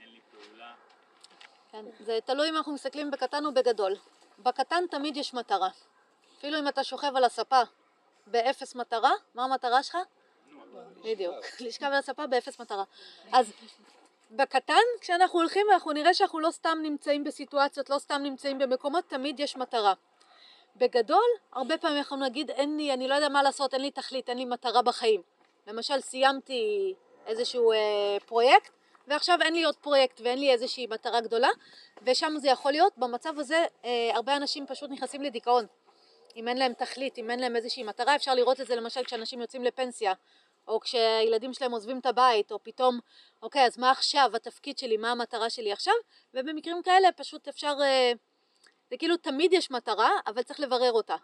[0.00, 0.74] אין לי פעולה?
[1.72, 3.92] כן, זה תלוי אם אנחנו מסתכלים בקטן או בגדול.
[4.38, 5.68] בקטן תמיד יש מטרה.
[6.38, 7.62] אפילו אם אתה שוכב על הספה
[8.26, 9.98] באפס מטרה, מה המטרה שלך?
[11.04, 12.84] בדיוק, לשכב על הספה באפס מטרה.
[13.32, 13.52] אז
[14.30, 19.40] בקטן, כשאנחנו הולכים אנחנו נראה שאנחנו לא סתם נמצאים בסיטואציות, לא סתם נמצאים במקומות, תמיד
[19.40, 19.94] יש מטרה.
[20.76, 24.28] בגדול, הרבה פעמים אנחנו נגיד, אין לי, אני לא יודע מה לעשות, אין לי תכלית,
[24.28, 25.22] אין לי מטרה בחיים.
[25.66, 26.94] למשל, סיימתי
[27.26, 28.72] איזשהו אה, פרויקט,
[29.08, 31.48] ועכשיו אין לי עוד פרויקט ואין לי איזושהי מטרה גדולה,
[32.02, 32.92] ושם זה יכול להיות.
[32.96, 35.66] במצב הזה, אה, הרבה אנשים פשוט נכנסים לדיכאון.
[36.36, 39.40] אם אין להם תכלית, אם אין להם איזושהי מטרה, אפשר לראות את זה למשל כשאנשים
[39.40, 40.12] יוצאים לפנסיה,
[40.68, 43.00] או כשהילדים שלהם עוזבים את הבית, או פתאום,
[43.42, 45.94] אוקיי, אז מה עכשיו התפקיד שלי, מה המטרה שלי עכשיו,
[46.34, 48.12] ובמקרים כאלה פשוט אפשר, אה,
[48.90, 51.16] זה כאילו תמיד יש מטרה, אבל צריך לברר אותה.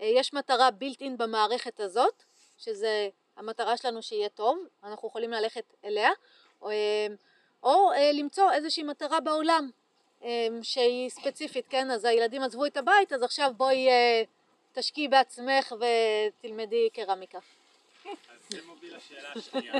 [0.00, 2.22] אה, יש מטרה built in במערכת הזאת,
[2.58, 6.10] שזה המטרה שלנו שיהיה טוב, אנחנו יכולים ללכת אליה,
[6.62, 7.06] או, אה,
[7.62, 9.70] או למצוא איזושהי מטרה בעולם
[10.62, 11.90] שהיא ספציפית, כן?
[11.90, 13.88] אז הילדים עזבו את הבית, אז עכשיו בואי
[14.72, 17.38] תשקיעי בעצמך ותלמדי קרמיקה.
[18.50, 19.74] זה מוביל לשאלה השנייה.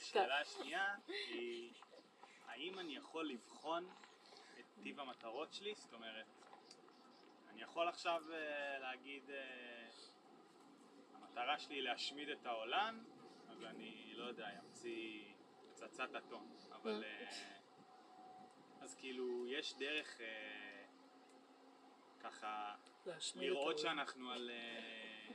[0.00, 1.72] השאלה השנייה היא,
[2.46, 3.88] האם אני יכול לבחון
[4.58, 5.74] את טיב המטרות שלי?
[5.74, 6.26] זאת אומרת,
[7.50, 9.88] אני יכול עכשיו אה, להגיד, אה,
[11.14, 13.04] המטרה שלי היא להשמיד את העולם,
[13.48, 15.24] אז אני, לא יודע, אמציא
[15.70, 16.56] פצצת אטום.
[16.72, 17.04] אבל...
[17.04, 17.26] אה,
[18.80, 20.20] אז כאילו, יש דרך...
[22.22, 22.74] ככה
[23.34, 23.78] לראות.
[23.78, 25.32] שאנחנו על, אה,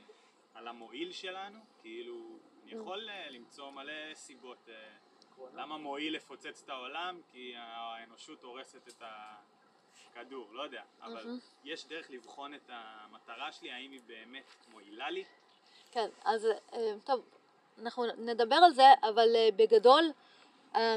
[0.54, 4.74] על המועיל שלנו, כאילו אני יכול אה, למצוא מלא סיבות אה,
[5.54, 11.38] למה מועיל לפוצץ את העולם, כי האנושות הורסת את הכדור, לא יודע, אבל.
[11.64, 15.24] יש דרך לבחון את המטרה שלי, האם היא באמת מועילה לי?
[15.90, 16.48] כן, אז
[17.04, 17.24] טוב,
[17.82, 20.04] אנחנו נדבר על זה, אבל בגדול,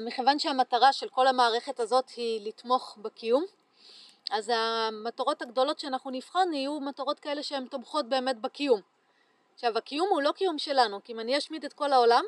[0.01, 3.45] מכיוון שהמטרה של כל המערכת הזאת היא לתמוך בקיום,
[4.29, 8.81] אז המטרות הגדולות שאנחנו נבחן יהיו מטרות כאלה שהן תומכות באמת בקיום.
[9.53, 12.23] עכשיו, הקיום הוא לא קיום שלנו, כי אם אני אשמיד את כל העולם,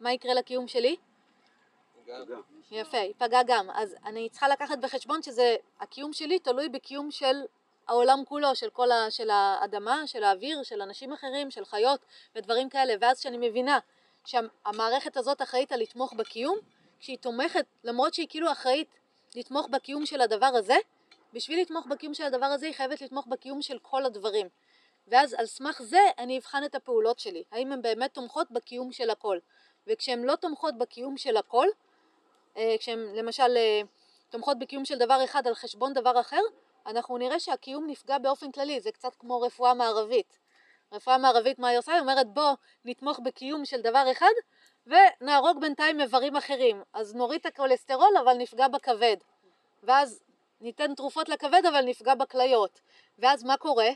[0.00, 0.96] מה יקרה לקיום שלי?
[2.70, 3.70] יפה, ייפגע גם.
[3.70, 7.36] אז אני צריכה לקחת בחשבון שזה, הקיום שלי תלוי בקיום של
[7.88, 9.10] העולם כולו, של כל ה...
[9.10, 12.00] של האדמה, של האוויר, של אנשים אחרים, של חיות
[12.36, 12.94] ודברים כאלה.
[13.00, 13.78] ואז כשאני מבינה
[14.24, 16.58] שהמערכת הזאת אחראית על לתמוך בקיום,
[17.00, 18.88] כשהיא תומכת, למרות שהיא כאילו אחראית
[19.36, 20.76] לתמוך בקיום של הדבר הזה,
[21.32, 24.48] בשביל לתמוך בקיום של הדבר הזה היא חייבת לתמוך בקיום של כל הדברים.
[25.08, 29.10] ואז על סמך זה אני אבחן את הפעולות שלי, האם הן באמת תומכות בקיום של
[29.10, 29.38] הכל.
[29.86, 31.66] וכשהן לא תומכות בקיום של הכל,
[32.56, 33.80] אה, כשהן למשל אה,
[34.30, 36.40] תומכות בקיום של דבר אחד על חשבון דבר אחר,
[36.86, 40.38] אנחנו נראה שהקיום נפגע באופן כללי, זה קצת כמו רפואה מערבית.
[40.92, 41.92] רפואה מערבית מה היא עושה?
[41.92, 42.54] היא אומרת בוא
[42.84, 44.32] נתמוך בקיום של דבר אחד
[44.86, 46.82] ונהרוג בינתיים איברים אחרים.
[46.92, 49.16] אז נוריד את הכולסטרול אבל נפגע בכבד.
[49.82, 50.22] ואז
[50.60, 52.80] ניתן תרופות לכבד אבל נפגע בכליות.
[53.18, 53.88] ואז מה קורה?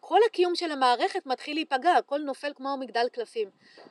[0.00, 3.50] כל הקיום של המערכת מתחיל להיפגע, הכל נופל כמו מגדל קלפים.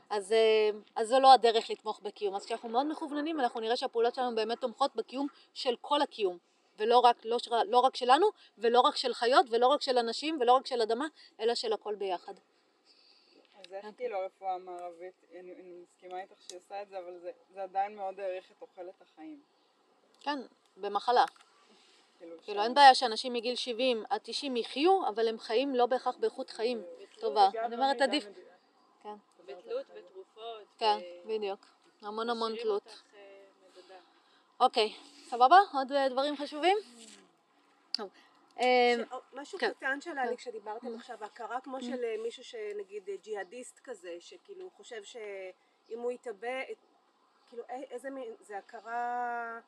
[0.10, 2.36] אז, אה, אז זו לא הדרך לתמוך בקיום.
[2.36, 6.38] אז כשאנחנו מאוד מכווננים אנחנו נראה שהפעולות שלנו באמת תומכות בקיום של כל הקיום.
[6.78, 10.54] ולא רק, לא, לא רק שלנו, ולא רק של חיות, ולא רק של אנשים, ולא
[10.54, 11.08] רק של אדמה,
[11.40, 12.34] אלא של הכל ביחד.
[13.56, 17.32] אז איך כאילו הרפואה המערבית, אני, אני מסכימה איתך שהיא עושה את זה, אבל זה,
[17.54, 19.42] זה עדיין מאוד העריך את תוחלת החיים.
[20.20, 20.40] כן,
[20.78, 21.26] במחלה.
[22.22, 26.16] כאילו, כאילו אין בעיה שאנשים מגיל 70 עד 90 יחיו, אבל הם חיים לא בהכרח
[26.18, 26.84] באיכות חיים
[27.20, 27.50] טובה.
[27.66, 28.26] אני אומרת עדיף.
[29.04, 29.16] כן,
[29.46, 30.64] בתלות בתרופות.
[30.78, 31.60] כן, אה, בדיוק.
[32.02, 33.04] המון המון תלות.
[33.16, 33.22] אה.
[34.60, 34.94] אוקיי,
[35.30, 35.58] סבבה?
[35.74, 36.78] עוד אה, דברים חשובים?
[36.84, 38.02] ש-
[39.34, 39.72] משהו כן.
[39.74, 40.30] קטן שעלה כן.
[40.30, 46.12] לי כשדיברתם עכשיו, הכרה כמו של אה, מישהו שנגיד ג'יהאדיסט כזה, שכאילו חושב שאם הוא
[46.12, 46.64] יתאבד,
[47.50, 49.60] כאילו איזה מין, זה הכרה...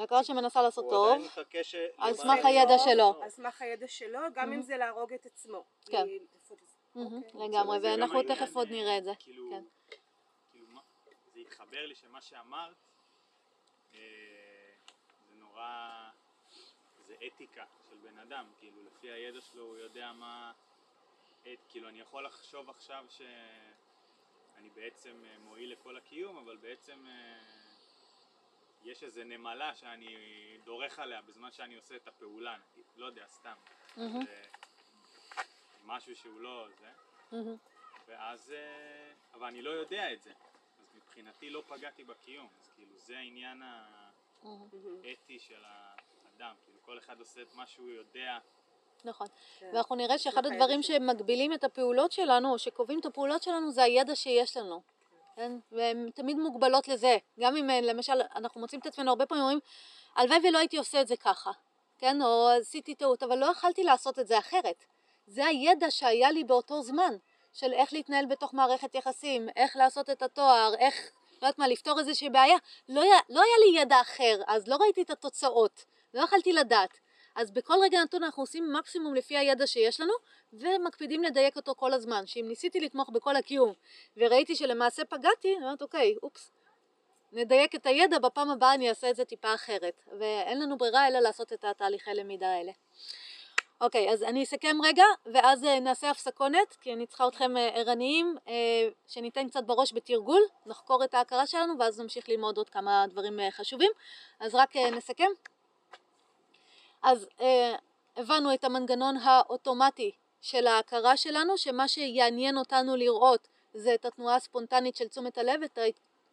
[0.00, 3.22] הכרה שמנסה לעשות הוא טוב, עדיין מחכה ש- על סמך הידע טוב, שלו.
[3.22, 4.62] על סמך הידע שלו, גם אם.
[4.62, 5.64] זה להרוג את עצמו.
[5.86, 6.06] כן.
[6.94, 7.48] אוקיי.
[7.48, 9.12] לגמרי, ואנחנו תכף עוד אה, נראה את זה.
[9.18, 9.64] כאילו, כן.
[10.50, 10.80] כאילו מה,
[11.34, 12.76] זה התחבר לי שמה שאמרת
[13.94, 14.00] אה,
[15.28, 15.88] זה נורא,
[17.06, 20.52] זה אתיקה של בן אדם, כאילו לפי הידע שלו הוא יודע מה,
[21.42, 27.38] את, כאילו אני יכול לחשוב עכשיו שאני בעצם אה, מועיל לכל הקיום, אבל בעצם אה,
[28.84, 30.16] יש איזה נמלה שאני
[30.64, 33.54] דורך עליה בזמן שאני עושה את הפעולה, נגיד, לא יודע, סתם.
[33.96, 34.42] זה
[35.84, 36.88] משהו שהוא לא זה.
[37.32, 37.56] מהמם.
[38.06, 40.30] ואז, אה, אבל אני לא יודע את זה,
[40.80, 43.62] אז מבחינתי לא פגעתי בקיום, אז כאילו זה העניין
[44.42, 48.38] האתי של האדם, כאילו כל אחד עושה את מה שהוא יודע.
[49.04, 49.26] נכון.
[49.58, 49.70] כן.
[49.74, 50.82] ואנחנו נראה שאחד הדברים.
[50.82, 54.82] שמגבילים את הפעולות שלנו, או שקובעים את הפעולות שלנו, זה הידע שיש לנו.
[55.36, 55.52] כן?
[55.72, 57.16] והן תמיד מוגבלות לזה.
[57.40, 59.60] גם אם אה, למשל אנחנו מוצאים את עצמנו הרבה פעמים אומרים,
[60.16, 61.50] הלוואי ולא הייתי עושה את זה ככה,
[61.98, 62.22] כן?
[62.22, 64.84] או עשיתי טעות, אבל לא יכלתי לעשות את זה אחרת.
[65.26, 67.16] זה הידע שהיה לי באותו זמן,
[67.52, 71.98] של איך להתנהל בתוך מערכת יחסים, איך לעשות את התואר, איך, לא יודעת מה, לפתור
[71.98, 72.56] איזושהי בעיה.
[72.88, 76.98] לא, היה- לא היה לי ידע אחר, אז לא ראיתי את התוצאות, לא יכלתי לדעת.
[77.34, 80.12] אז בכל רגע נתון אנחנו עושים מקסימום לפי הידע שיש לנו,
[80.52, 82.26] ומקפידים לדייק אותו כל הזמן.
[82.26, 83.72] שאם ניסיתי לתמוך בכל הקיום,
[84.16, 86.50] וראיתי שלמעשה פגעתי, אני אומרת, אוקיי, אופס,
[87.32, 90.02] נדייק את הידע, בפעם הבאה אני אעשה את זה טיפה אחרת.
[90.18, 92.72] ואין לנו ברירה אלא לעשות את התהליכי למידה האלה.
[93.80, 98.36] אוקיי, אז אני אסכם רגע, ואז אה, נעשה הפסקונת, כי אני צריכה אתכם אה, ערניים,
[98.48, 103.40] אה, שניתן קצת בראש בתרגול, נחקור את ההכרה שלנו, ואז נמשיך ללמוד עוד כמה דברים
[103.50, 103.90] חשובים.
[104.40, 105.30] אז רק נסכם.
[107.04, 107.74] אז אה,
[108.16, 114.96] הבנו את המנגנון האוטומטי של ההכרה שלנו, שמה שיעניין אותנו לראות זה את התנועה הספונטנית
[114.96, 115.78] של תשומת הלב, את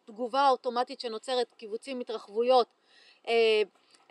[0.08, 2.66] התגובה האוטומטית שנוצרת, קיבוצים, התרחבויות,
[3.28, 3.62] אה,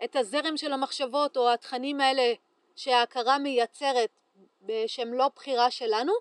[0.04, 2.32] את הזרם של המחשבות או התכנים האלה
[2.76, 4.10] שההכרה מייצרת
[4.66, 6.12] ב- שהם לא בחירה שלנו,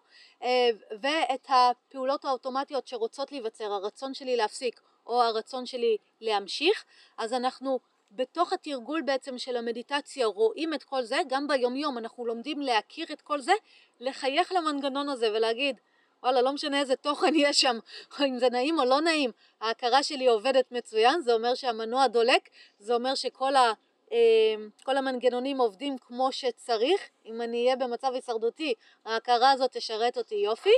[0.43, 0.69] אה,
[1.01, 6.85] ואת הפעולות האוטומטיות שרוצות להיווצר, הרצון שלי להפסיק או הרצון שלי להמשיך,
[7.17, 7.79] אז אנחנו
[8.11, 13.21] בתוך התרגול בעצם של המדיטציה רואים את כל זה, גם ביומיום אנחנו לומדים להכיר את
[13.21, 13.53] כל זה,
[13.99, 15.75] לחייך למנגנון הזה ולהגיד
[16.23, 17.77] וואלה לא משנה איזה תוכן יש שם,
[18.19, 19.31] או אם זה נעים או לא נעים,
[19.61, 22.49] ההכרה שלי עובדת מצוין, זה אומר שהמנוע דולק,
[22.79, 23.73] זה אומר שכל ה...
[24.11, 28.73] אה, כל המנגנונים עובדים כמו שצריך, אם אני אהיה במצב הישרדותי
[29.05, 30.73] ההכרה הזאת תשרת אותי יופי,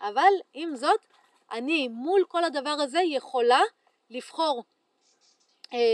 [0.00, 1.00] אבל עם זאת
[1.52, 3.60] אני מול כל הדבר הזה יכולה
[4.10, 4.64] לבחור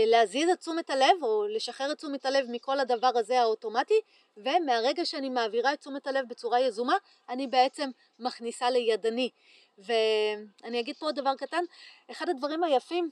[0.07, 4.01] להזיז את תשומת הלב או לשחרר את תשומת הלב מכל הדבר הזה האוטומטי
[4.37, 6.95] ומהרגע שאני מעבירה את תשומת הלב בצורה יזומה
[7.29, 9.29] אני בעצם מכניסה לידני.
[9.77, 11.63] ואני אגיד פה עוד דבר קטן
[12.11, 13.09] אחד הדברים היפים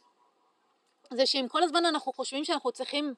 [1.14, 3.14] זה שאם כל הזמן אנחנו חושבים שאנחנו צריכים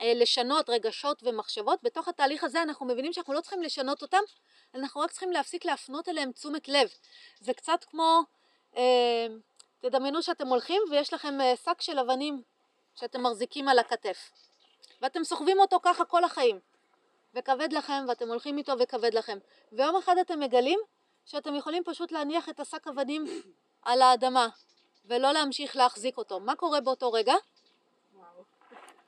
[0.00, 4.18] אה, לשנות רגשות ומחשבות בתוך התהליך הזה אנחנו מבינים שאנחנו לא צריכים לשנות אותם
[4.74, 6.88] אנחנו רק צריכים להפסיק להפנות אליהם תשומת לב.
[7.40, 8.20] זה קצת כמו
[8.76, 9.26] אה,
[9.80, 12.42] תדמיינו שאתם הולכים ויש לכם אה, שק של אבנים
[12.96, 14.30] שאתם מחזיקים על הכתף
[15.02, 16.60] ואתם סוחבים אותו ככה כל החיים
[17.34, 19.38] וכבד לכם ואתם הולכים איתו וכבד לכם
[19.72, 20.78] ויום אחד אתם מגלים
[21.24, 23.24] שאתם יכולים פשוט להניח את השק אבנים
[23.82, 24.48] על האדמה
[25.04, 27.34] ולא להמשיך להחזיק אותו מה קורה באותו רגע?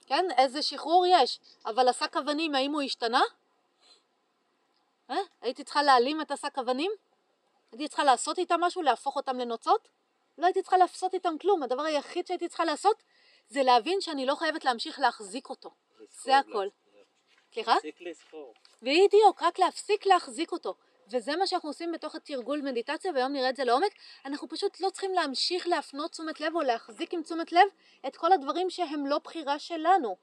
[0.06, 3.20] כן, איזה שחרור יש, אבל השק אבנים, האם הוא השתנה?
[5.10, 5.16] אה?
[5.40, 6.90] הייתי צריכה להעלים את השק אבנים?
[7.72, 9.88] הייתי צריכה לעשות איתם משהו, להפוך אותם לנוצות?
[10.38, 13.02] לא הייתי צריכה לעשות איתם כלום, הדבר היחיד שהייתי צריכה לעשות
[13.48, 15.70] זה להבין שאני לא חייבת להמשיך להחזיק אותו.
[16.24, 16.68] זה הכל.
[17.52, 17.74] סליחה?
[17.76, 18.54] תפסיק לספור.
[18.82, 20.74] בדיוק, רק להפסיק להחזיק אותו.
[21.10, 23.92] וזה מה שאנחנו עושים בתוך התרגול מדיטציה, והיום נראה את זה לעומק.
[24.24, 27.68] אנחנו פשוט לא צריכים להמשיך להפנות תשומת לב או להחזיק עם תשומת לב
[28.06, 30.16] את כל הדברים שהם לא בחירה שלנו.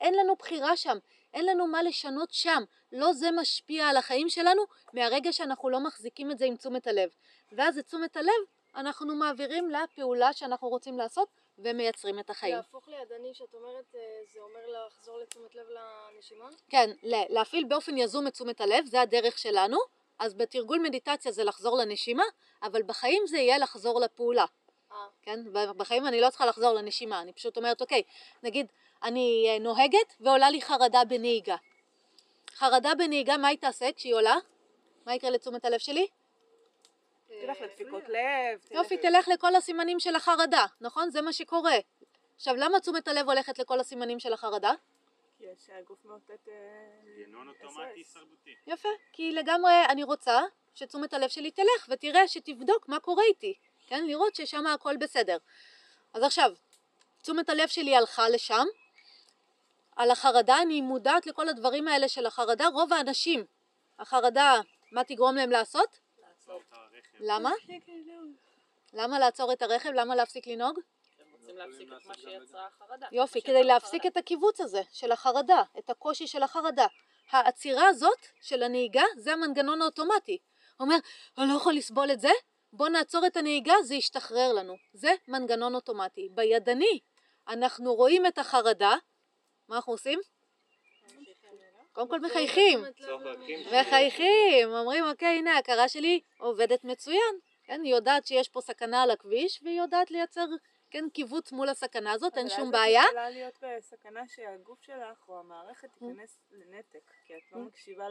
[0.00, 0.98] אין לנו בחירה שם,
[1.34, 2.62] אין לנו מה לשנות שם.
[2.92, 4.62] לא זה משפיע על החיים שלנו
[4.92, 7.08] מהרגע שאנחנו לא מחזיקים את זה עם תשומת הלב.
[7.52, 8.42] ואז את תשומת הלב
[8.74, 11.28] אנחנו מעבירים לפעולה שאנחנו רוצים לעשות
[11.64, 12.56] ומייצרים את החיים.
[12.56, 14.00] להפוך לידני, שאת אומרת, אה,
[14.34, 16.48] זה אומר לחזור לתשומת לב לנשימה?
[16.68, 19.78] כן, להפעיל באופן יזום את תשומת הלב, זה הדרך שלנו.
[20.18, 22.24] אז בתרגול מדיטציה זה לחזור לנשימה,
[22.62, 24.44] אבל בחיים זה יהיה לחזור לפעולה.
[24.92, 24.96] אה.
[25.22, 25.40] כן?
[25.76, 28.02] בחיים אני לא צריכה לחזור לנשימה, אני פשוט אומרת, אוקיי,
[28.42, 28.66] נגיד,
[29.02, 31.56] אני אה, נוהגת ועולה לי חרדה בנהיגה.
[32.50, 34.36] חרדה בנהיגה, מה היא תעשה כשהיא עולה?
[35.06, 36.06] מה יקרה לתשומת הלב שלי?
[37.40, 38.60] תלך לדפיקות לב.
[38.70, 41.10] יופי, תלך לכל הסימנים של החרדה, נכון?
[41.10, 41.76] זה מה שקורה.
[42.36, 44.72] עכשיו, למה תשומת הלב הולכת לכל הסימנים של החרדה?
[45.66, 46.48] שהגוף מאותת
[47.16, 48.54] ינון אוטומטי הישרדותי.
[48.66, 50.40] יפה, כי לגמרי אני רוצה
[50.74, 53.54] שתשומת הלב שלי תלך ותראה, שתבדוק מה קורה איתי,
[53.86, 54.06] כן?
[54.06, 55.36] לראות ששם הכל בסדר.
[56.12, 56.52] אז עכשיו,
[57.22, 58.64] תשומת הלב שלי הלכה לשם,
[59.96, 63.44] על החרדה, אני מודעת לכל הדברים האלה של החרדה, רוב האנשים,
[63.98, 64.60] החרדה,
[64.92, 65.98] מה תגרום להם לעשות?
[67.22, 67.50] למה?
[68.92, 69.90] למה לעצור את הרכב?
[69.90, 70.78] למה להפסיק לנהוג?
[71.32, 73.06] רוצים להפסיק את מה שיצרה החרדה.
[73.12, 76.86] יופי, כדי להפסיק את הקיבוץ הזה של החרדה, את הקושי של החרדה.
[77.30, 80.38] העצירה הזאת של הנהיגה זה המנגנון האוטומטי.
[80.80, 80.96] אומר,
[81.38, 82.30] אני לא יכול לסבול את זה,
[82.72, 84.76] בוא נעצור את הנהיגה, זה ישתחרר לנו.
[84.92, 86.28] זה מנגנון אוטומטי.
[86.30, 86.98] בידני
[87.48, 88.96] אנחנו רואים את החרדה,
[89.68, 90.20] מה אנחנו עושים?
[91.92, 92.80] קודם כל מחייכים,
[93.80, 97.34] מחייכים, אומרים אוקיי הנה ההכרה שלי עובדת מצוין,
[97.64, 100.46] כן, היא יודעת שיש פה סכנה על הכביש והיא יודעת לייצר
[100.92, 103.02] כן קיבוץ מול הסכנה הזאת, אין שום בעיה.
[103.02, 107.58] אבל אז את יכולה להיות בסכנה שהגוף שלך או המערכת תיכנס לנתק, כי את לא
[107.58, 108.04] מקשיבה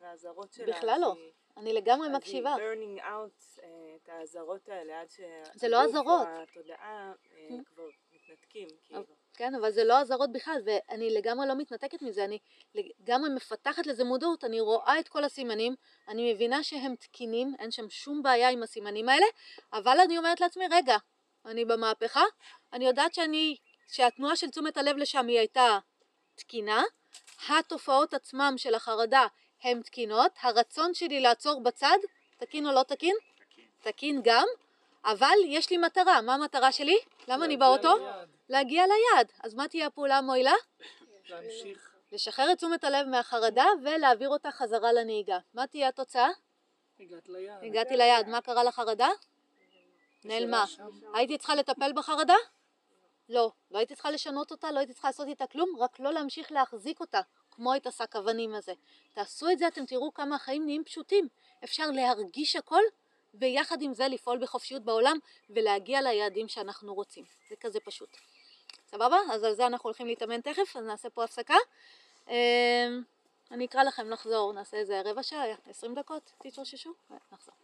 [0.00, 0.76] לאזהרות שלה.
[0.76, 1.14] בכלל לא,
[1.56, 2.54] אני לגמרי מקשיבה.
[2.54, 5.08] אז היא burning out אה, את האזהרות האלה עד
[5.54, 5.82] זה לא.
[5.82, 9.02] התודעה אה, כבר מתנתקים, כאילו.
[9.38, 12.38] כן, אבל זה לא אזהרות בכלל, ואני לגמרי לא מתנתקת מזה, אני
[12.74, 15.74] לגמרי מפתחת לזה מודעות, אני רואה את כל הסימנים,
[16.08, 19.26] אני מבינה שהם תקינים, אין שם שום בעיה עם הסימנים האלה,
[19.72, 20.96] אבל אני אומרת לעצמי, רגע,
[21.44, 22.22] אני במהפכה,
[22.72, 23.56] אני יודעת שאני,
[23.88, 25.78] שהתנועה של תשומת הלב לשם היא הייתה
[26.34, 26.82] תקינה,
[27.48, 29.26] התופעות עצמם של החרדה
[29.62, 31.98] הן תקינות, הרצון שלי לעצור בצד,
[32.38, 33.16] תקין או לא תקין?
[33.38, 33.64] תקין.
[33.82, 34.46] תקין גם,
[35.12, 36.98] אבל יש לי מטרה, מה המטרה שלי?
[37.28, 37.96] למה אני באוטו?
[38.48, 39.32] להגיע ליעד.
[39.42, 40.52] אז מה תהיה הפעולה המועילה?
[41.28, 41.94] להמשיך.
[42.12, 45.38] לשחרר את תשומת הלב מהחרדה ולהעביר אותה חזרה לנהיגה.
[45.54, 46.28] מה תהיה התוצאה?
[47.00, 47.64] הגעת ליעד.
[47.64, 48.28] הגעתי ליעד.
[48.28, 49.08] מה קרה לחרדה?
[50.24, 50.64] נעלמה.
[51.14, 52.36] הייתי צריכה לטפל בחרדה?
[53.28, 53.52] לא.
[53.70, 57.00] לא הייתי צריכה לשנות אותה, לא הייתי צריכה לעשות איתה כלום, רק לא להמשיך להחזיק
[57.00, 58.72] אותה, כמו את השק אבנים הזה.
[59.14, 61.28] תעשו את זה, אתם תראו כמה החיים נהיים פשוטים.
[61.64, 62.82] אפשר להרגיש הכל,
[63.34, 65.18] ויחד עם זה לפעול בחופשיות בעולם,
[65.50, 67.24] ולהגיע ליעדים שאנחנו רוצים.
[67.50, 68.16] זה כזה פשוט.
[68.90, 69.16] סבבה?
[69.32, 71.56] אז על זה אנחנו הולכים להתאמן תכף, אז נעשה פה הפסקה.
[73.50, 77.54] אני אקרא לכם לחזור, נעשה איזה רבע שעה, עשרים דקות, תתאוששו, ונחזור.